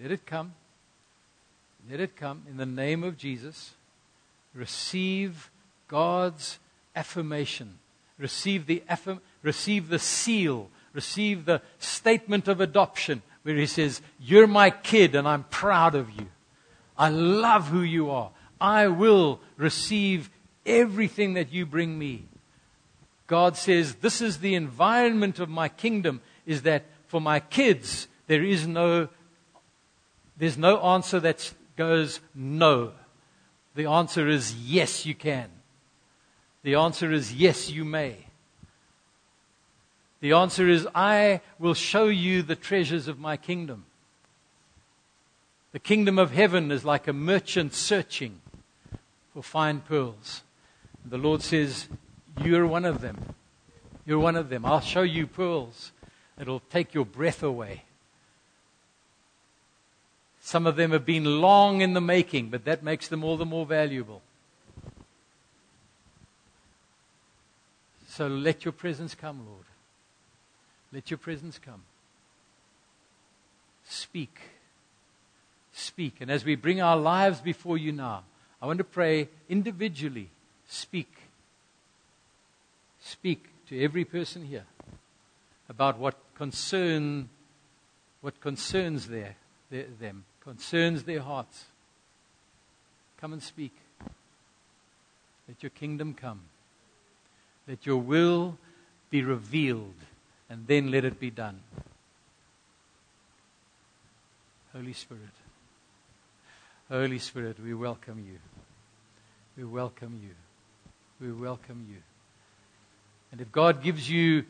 [0.00, 0.54] Let it come.
[1.90, 3.75] Let it come in the name of Jesus.
[4.56, 5.50] Receive
[5.86, 6.58] God's
[6.94, 7.78] affirmation.
[8.18, 10.70] Receive the, affirm- receive the seal.
[10.94, 16.10] Receive the statement of adoption where He says, You're my kid and I'm proud of
[16.10, 16.26] you.
[16.96, 18.30] I love who you are.
[18.58, 20.30] I will receive
[20.64, 22.24] everything that you bring me.
[23.26, 28.42] God says, This is the environment of my kingdom, is that for my kids, there
[28.42, 29.08] is no,
[30.38, 32.92] there's no answer that goes no.
[33.76, 35.50] The answer is yes, you can.
[36.62, 38.16] The answer is yes, you may.
[40.20, 43.84] The answer is I will show you the treasures of my kingdom.
[45.72, 48.40] The kingdom of heaven is like a merchant searching
[49.34, 50.42] for fine pearls.
[51.04, 51.86] The Lord says,
[52.42, 53.34] You're one of them.
[54.06, 54.64] You're one of them.
[54.64, 55.92] I'll show you pearls.
[56.40, 57.84] It'll take your breath away.
[60.46, 63.44] Some of them have been long in the making, but that makes them all the
[63.44, 64.22] more valuable.
[68.06, 69.64] So let your presence come, Lord.
[70.92, 71.82] Let your presence come.
[73.88, 74.38] Speak.
[75.72, 76.20] Speak.
[76.20, 78.22] And as we bring our lives before you now,
[78.62, 80.30] I want to pray individually.
[80.68, 81.12] Speak.
[83.00, 84.66] Speak to every person here
[85.68, 87.30] about what concern
[88.20, 89.34] what concerns their,
[89.70, 91.64] their, them, concerns their hearts.
[93.20, 93.72] Come and speak.
[95.48, 96.40] Let your kingdom come.
[97.66, 98.56] Let your will
[99.10, 99.94] be revealed,
[100.48, 101.58] and then let it be done.
[104.72, 105.22] Holy Spirit.
[106.88, 108.38] Holy Spirit, we welcome you.
[109.56, 110.34] We welcome you.
[111.26, 111.98] We welcome you.
[113.32, 114.44] And if God gives you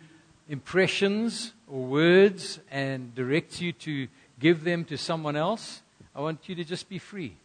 [0.46, 4.08] impressions or words and directs you to
[4.38, 5.80] give them to someone else,
[6.16, 7.36] I want you to just be free.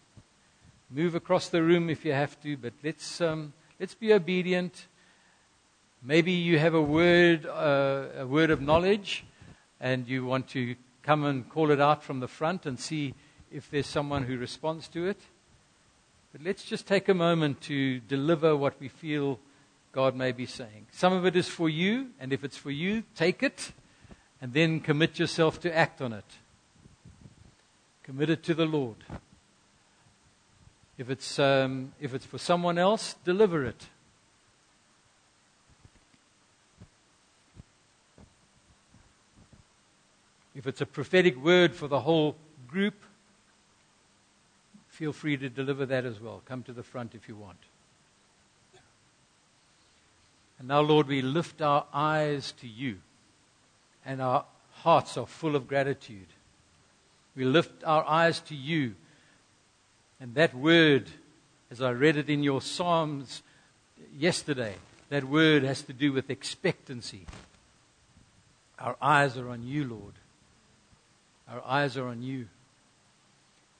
[0.89, 4.87] Move across the room if you have to, but let's, um, let's be obedient.
[6.01, 9.25] Maybe you have a word, uh, a word of knowledge,
[9.81, 13.13] and you want to come and call it out from the front and see
[13.51, 15.19] if there's someone who responds to it.
[16.31, 19.37] But let's just take a moment to deliver what we feel
[19.91, 20.87] God may be saying.
[20.93, 23.73] Some of it is for you, and if it's for you, take it
[24.39, 26.23] and then commit yourself to act on it.
[28.11, 28.97] Commit it to the Lord.
[30.97, 33.87] If it's, um, if it's for someone else, deliver it.
[40.53, 42.35] If it's a prophetic word for the whole
[42.67, 42.95] group,
[44.89, 46.41] feel free to deliver that as well.
[46.43, 47.59] Come to the front if you want.
[50.59, 52.97] And now, Lord, we lift our eyes to you,
[54.05, 54.43] and our
[54.73, 56.27] hearts are full of gratitude.
[57.35, 58.95] We lift our eyes to you,
[60.19, 61.09] and that word,
[61.69, 63.41] as I read it in your Psalms
[64.17, 64.75] yesterday,
[65.09, 67.25] that word has to do with expectancy.
[68.79, 70.13] Our eyes are on you, Lord.
[71.49, 72.47] Our eyes are on you.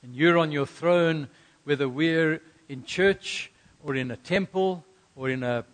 [0.04, 1.28] And you're on your throne,
[1.64, 3.52] whether we're in church
[3.84, 4.84] or in a temple
[5.16, 5.66] or in a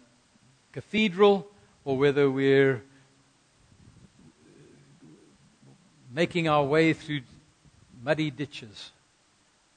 [0.71, 1.47] cathedral
[1.85, 2.83] or whether we're
[6.13, 7.21] making our way through
[8.03, 8.91] muddy ditches.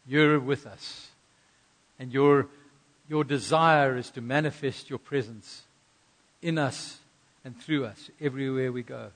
[0.07, 1.09] You're with us.
[1.99, 2.47] And your,
[3.09, 5.63] your desire is to manifest your presence
[6.43, 6.99] in us
[7.45, 9.09] and through us everywhere we go.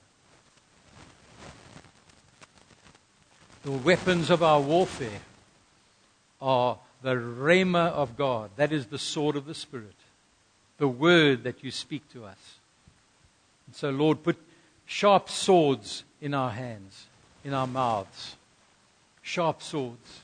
[3.63, 5.21] The weapons of our warfare
[6.39, 8.51] are the rhema of God.
[8.57, 9.95] That is the sword of the Spirit,
[10.77, 12.59] the word that you speak to us.
[13.65, 14.37] And so, Lord, put
[14.85, 17.05] sharp swords in our hands,
[17.43, 18.34] in our mouths.
[19.25, 20.21] Sharp swords.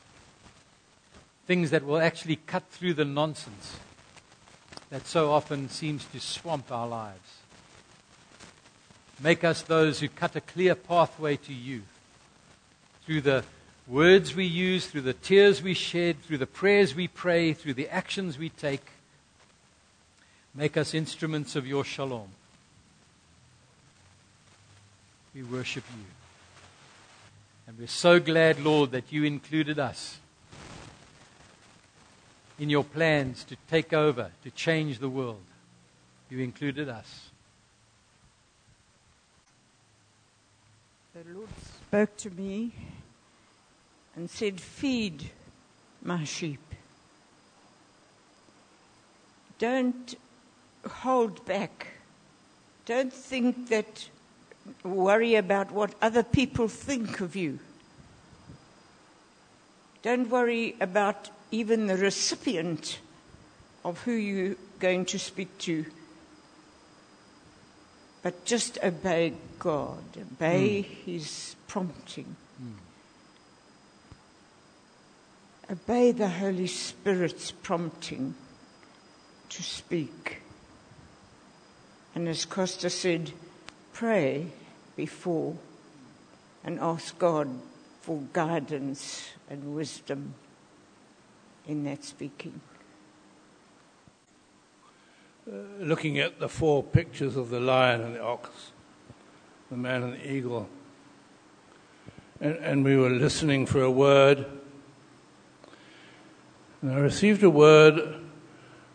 [1.48, 3.78] Things that will actually cut through the nonsense
[4.92, 7.40] that so often seems to swamp our lives.
[9.20, 11.82] Make us those who cut a clear pathway to you
[13.04, 13.44] through the
[13.88, 17.90] words we use, through the tears we shed, through the prayers we pray, through the
[17.90, 18.86] actions we take.
[20.54, 22.30] Make us instruments of your shalom.
[25.34, 26.21] We worship you.
[27.72, 30.20] And we're so glad, Lord, that you included us
[32.60, 35.42] in your plans to take over, to change the world.
[36.30, 37.30] You included us.
[41.14, 41.48] The Lord
[41.88, 42.74] spoke to me
[44.18, 45.30] and said, Feed
[46.04, 46.60] my sheep.
[49.60, 50.14] Don't
[50.86, 51.88] hold back.
[52.86, 54.10] Don't think that,
[54.84, 57.60] worry about what other people think of you.
[60.02, 63.00] Don't worry about even the recipient
[63.86, 65.86] of who you're going to speak to.
[68.24, 71.06] But just obey God, obey mm.
[71.06, 72.36] His prompting.
[72.62, 72.74] Mm.
[75.72, 78.36] Obey the Holy Spirit's prompting
[79.50, 80.42] to speak.
[82.14, 83.32] And as Costa said,
[83.94, 84.48] pray
[84.96, 85.56] before
[86.64, 87.50] and ask God
[88.02, 90.34] for guidance and wisdom
[91.68, 92.60] in that speaking.
[95.48, 98.72] Uh, looking at the four pictures of the lion and the ox,
[99.70, 100.70] the man and the eagle,
[102.40, 104.46] and, and we were listening for a word.
[106.82, 108.22] And I received a word,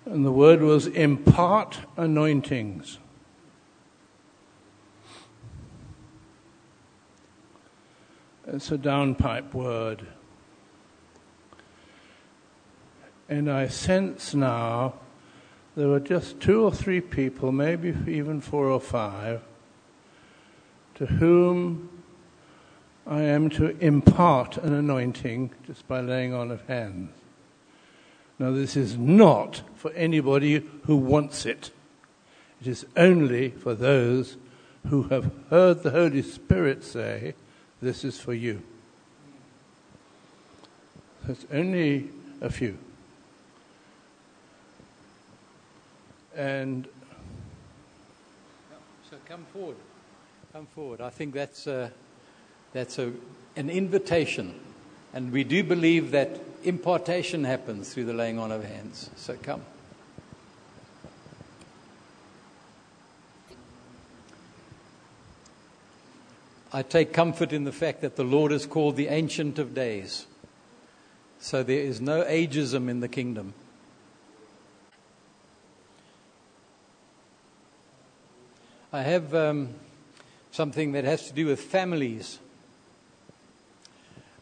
[0.05, 2.99] and the word was impart anointings.
[8.49, 10.07] It's a downpipe word.
[13.29, 14.95] And I sense now
[15.75, 19.43] there were just two or three people, maybe even four or five,
[20.95, 21.91] to whom
[23.05, 27.11] I am to impart an anointing just by laying on of hands.
[28.39, 31.73] Now, this is not for anybody who wants it.
[32.61, 34.37] It is only for those
[34.89, 37.35] who have heard the Holy Spirit say,
[37.81, 38.63] This is for you.
[41.29, 42.09] It's only
[42.41, 42.79] a few.
[46.35, 46.87] And
[49.11, 49.77] so come forward.
[50.53, 51.01] Come forward.
[51.01, 51.93] I think that's, a,
[52.73, 53.13] that's a,
[53.57, 54.55] an invitation.
[55.13, 59.11] And we do believe that impartation happens through the laying on of hands.
[59.17, 59.63] So come.
[66.77, 70.27] I take comfort in the fact that the Lord is called the Ancient of Days.
[71.39, 73.55] So there is no ageism in the kingdom.
[78.93, 79.71] I have um,
[80.51, 82.41] something that has to do with families,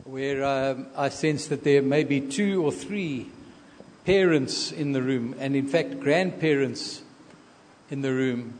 [0.02, 3.30] where um, I sense that there may be two or three
[4.04, 7.02] parents in the room, and in fact, grandparents
[7.92, 8.58] in the room,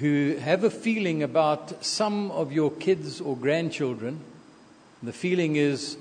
[0.00, 4.20] who have a feeling about some of your kids or grandchildren.
[5.02, 5.96] The feeling is,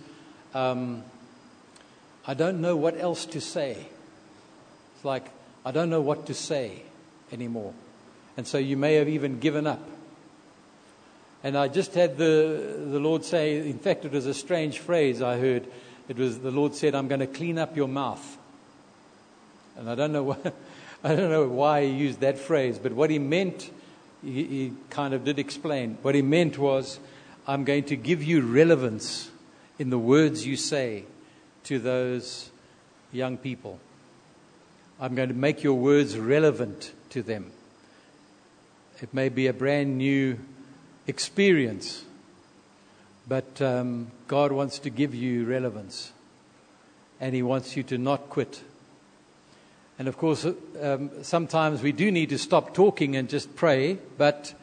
[0.54, 1.04] um,
[2.26, 3.78] I don't know what else to say.
[4.96, 5.30] It's like,
[5.66, 6.82] I don't know what to say
[7.32, 7.74] anymore.
[8.36, 9.82] And so you may have even given up.
[11.44, 15.22] And I just had the, the Lord say, in fact, it was a strange phrase
[15.22, 15.68] I heard.
[16.08, 18.38] It was the Lord said, I'm going to clean up your mouth.
[19.78, 20.32] And I don't know,
[21.04, 23.70] I don't know why he used that phrase, but what he meant,
[24.24, 25.98] he, he kind of did explain.
[26.02, 27.00] What he meant was,
[27.46, 29.30] I'm going to give you relevance
[29.78, 31.04] in the words you say
[31.66, 32.50] to those
[33.12, 33.80] young people.
[35.00, 37.52] I'm going to make your words relevant to them.
[39.02, 40.40] It may be a brand new
[41.08, 42.06] experience,
[43.28, 46.14] but um, God wants to give you relevance,
[47.20, 48.62] and He wants you to not quit.
[50.00, 50.46] And of course,
[50.82, 54.54] um, sometimes we do need to stop talking and just pray, but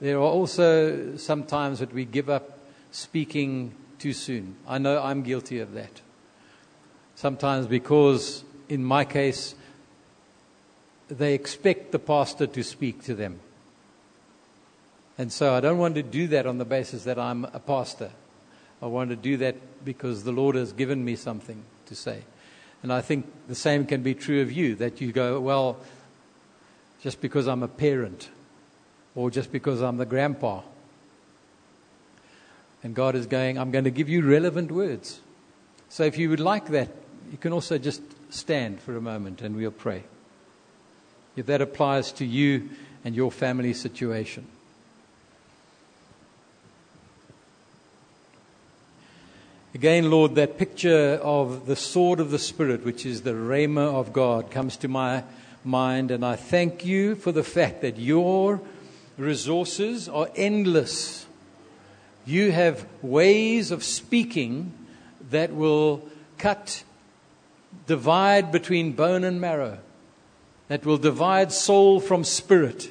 [0.00, 2.58] there are also some times that we give up
[2.90, 4.56] speaking too soon.
[4.66, 6.00] I know I'm guilty of that.
[7.16, 9.54] Sometimes because, in my case,
[11.08, 13.40] they expect the pastor to speak to them.
[15.18, 18.10] And so I don't want to do that on the basis that I'm a pastor.
[18.80, 22.22] I want to do that because the Lord has given me something to say.
[22.82, 25.78] And I think the same can be true of you that you go, well,
[27.00, 28.28] just because I'm a parent
[29.14, 30.62] or just because I'm the grandpa.
[32.82, 35.20] And God is going, I'm going to give you relevant words.
[35.88, 36.90] So if you would like that,
[37.30, 40.04] you can also just stand for a moment and we'll pray.
[41.36, 42.70] If that applies to you
[43.04, 44.46] and your family situation.
[49.74, 54.14] Again, Lord, that picture of the sword of the Spirit, which is the Rhema of
[54.14, 55.24] God, comes to my
[55.62, 58.62] mind, and I thank you for the fact that your
[59.18, 61.26] resources are endless.
[62.24, 64.72] You have ways of speaking
[65.28, 66.08] that will
[66.38, 66.82] cut,
[67.86, 69.80] divide between bone and marrow,
[70.68, 72.90] that will divide soul from spirit,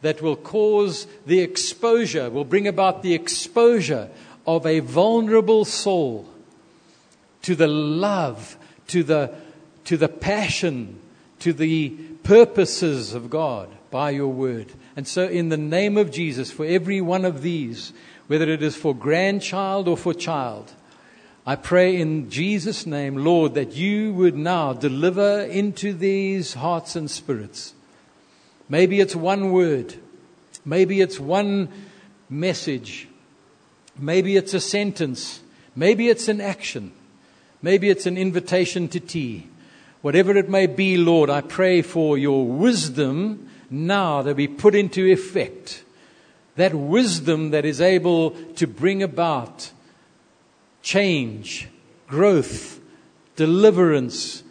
[0.00, 4.08] that will cause the exposure, will bring about the exposure
[4.46, 6.28] of a vulnerable soul
[7.42, 8.56] to the love,
[8.88, 9.34] to the,
[9.84, 10.98] to the passion,
[11.40, 11.90] to the
[12.22, 14.72] purposes of God by your word.
[14.96, 17.92] And so, in the name of Jesus, for every one of these,
[18.26, 20.72] whether it is for grandchild or for child,
[21.44, 27.10] I pray in Jesus' name, Lord, that you would now deliver into these hearts and
[27.10, 27.74] spirits.
[28.68, 29.94] Maybe it's one word,
[30.64, 31.68] maybe it's one
[32.30, 33.08] message,
[33.98, 35.40] maybe it's a sentence,
[35.74, 36.92] maybe it's an action,
[37.60, 39.46] maybe it's an invitation to tea.
[40.00, 45.06] Whatever it may be, Lord, I pray for your wisdom now to be put into
[45.06, 45.84] effect.
[46.56, 49.70] That wisdom that is able to bring about
[50.82, 51.68] change,
[52.08, 52.80] growth,
[53.36, 54.42] deliverance,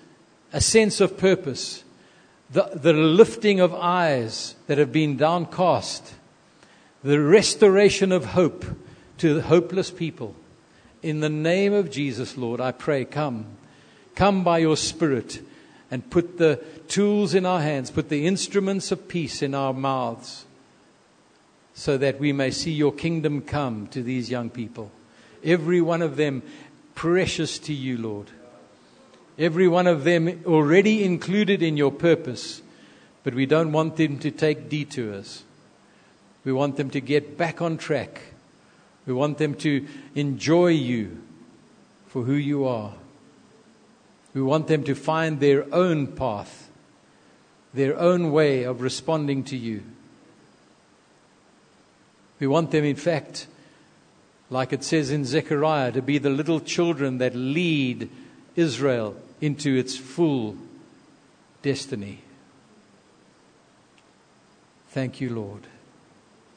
[0.53, 1.83] a sense of purpose,
[2.49, 6.13] the, the lifting of eyes that have been downcast,
[7.03, 8.65] the restoration of hope
[9.21, 10.33] to the hopeless people.
[11.03, 13.45] In the name of Jesus, Lord, I pray, come.
[14.15, 15.41] Come by your Spirit
[15.91, 20.45] and put the tools in our hands, put the instruments of peace in our mouths,
[21.75, 24.91] so that we may see your kingdom come to these young people.
[25.43, 26.41] Every one of them
[26.95, 28.31] precious to you, Lord.
[29.37, 32.63] Every one of them already included in your purpose,
[33.23, 35.43] but we don't want them to take detours.
[36.43, 38.30] We want them to get back on track.
[39.11, 39.85] We want them to
[40.15, 41.21] enjoy you
[42.07, 42.93] for who you are.
[44.33, 46.69] We want them to find their own path,
[47.73, 49.83] their own way of responding to you.
[52.39, 53.47] We want them, in fact,
[54.49, 58.09] like it says in Zechariah, to be the little children that lead
[58.55, 60.55] Israel into its full
[61.61, 62.19] destiny.
[64.91, 65.63] Thank you, Lord.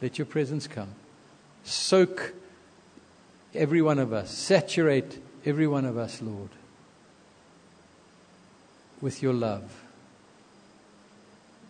[0.00, 0.90] Let your presence come.
[1.64, 2.32] Soak
[3.54, 6.50] every one of us, saturate every one of us, Lord,
[9.00, 9.82] with your love,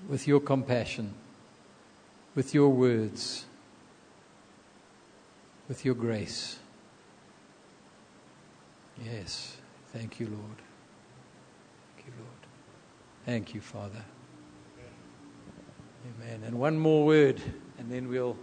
[0.09, 1.15] with your compassion,
[2.35, 3.47] with your words
[5.69, 6.59] with your grace.
[9.05, 9.56] Yes.
[9.93, 10.59] Thank you, Lord.
[11.97, 12.47] Thank you, Lord.
[13.24, 14.05] Thank you, Father.
[16.20, 16.43] Amen.
[16.47, 17.40] And one more word,
[17.78, 18.36] and then we'll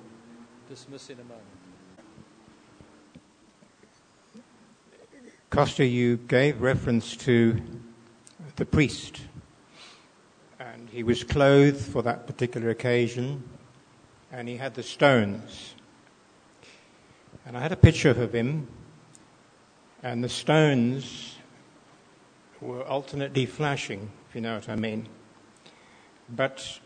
[0.67, 1.50] dismiss in a moment.
[5.51, 7.61] Costa, you gave reference to
[8.55, 9.19] the priest,
[10.61, 13.43] and he was clothed for that particular occasion,
[14.31, 15.75] and he had the stones.
[17.45, 18.69] And I had a picture of him,
[20.01, 21.35] and the stones
[22.61, 25.09] were alternately flashing, if you know what I mean.
[26.29, 26.79] But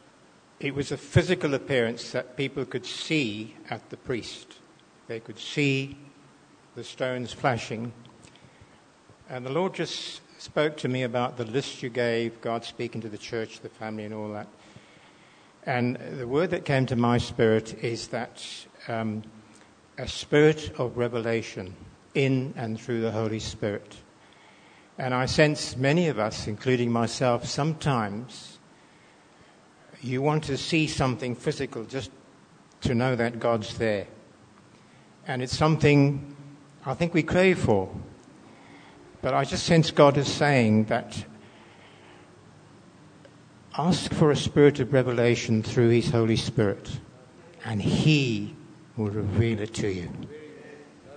[0.59, 4.55] it was a physical appearance that people could see at the priest.
[5.05, 5.99] They could see
[6.75, 7.93] the stones flashing.
[9.27, 13.09] And the Lord just spoke to me about the list you gave, God speaking to
[13.09, 14.47] the church, the family, and all that.
[15.65, 18.45] And the word that came to my spirit is that
[18.87, 19.23] um,
[19.97, 21.75] a spirit of revelation
[22.13, 23.95] in and through the Holy Spirit.
[24.99, 28.59] And I sense many of us, including myself, sometimes
[30.01, 32.11] you want to see something physical just
[32.81, 34.05] to know that God's there.
[35.27, 36.35] And it's something
[36.85, 37.89] I think we crave for.
[39.25, 41.25] But I just sense God is saying that
[43.75, 46.99] ask for a spirit of revelation through His Holy Spirit,
[47.65, 48.55] and He
[48.95, 50.11] will reveal it to you.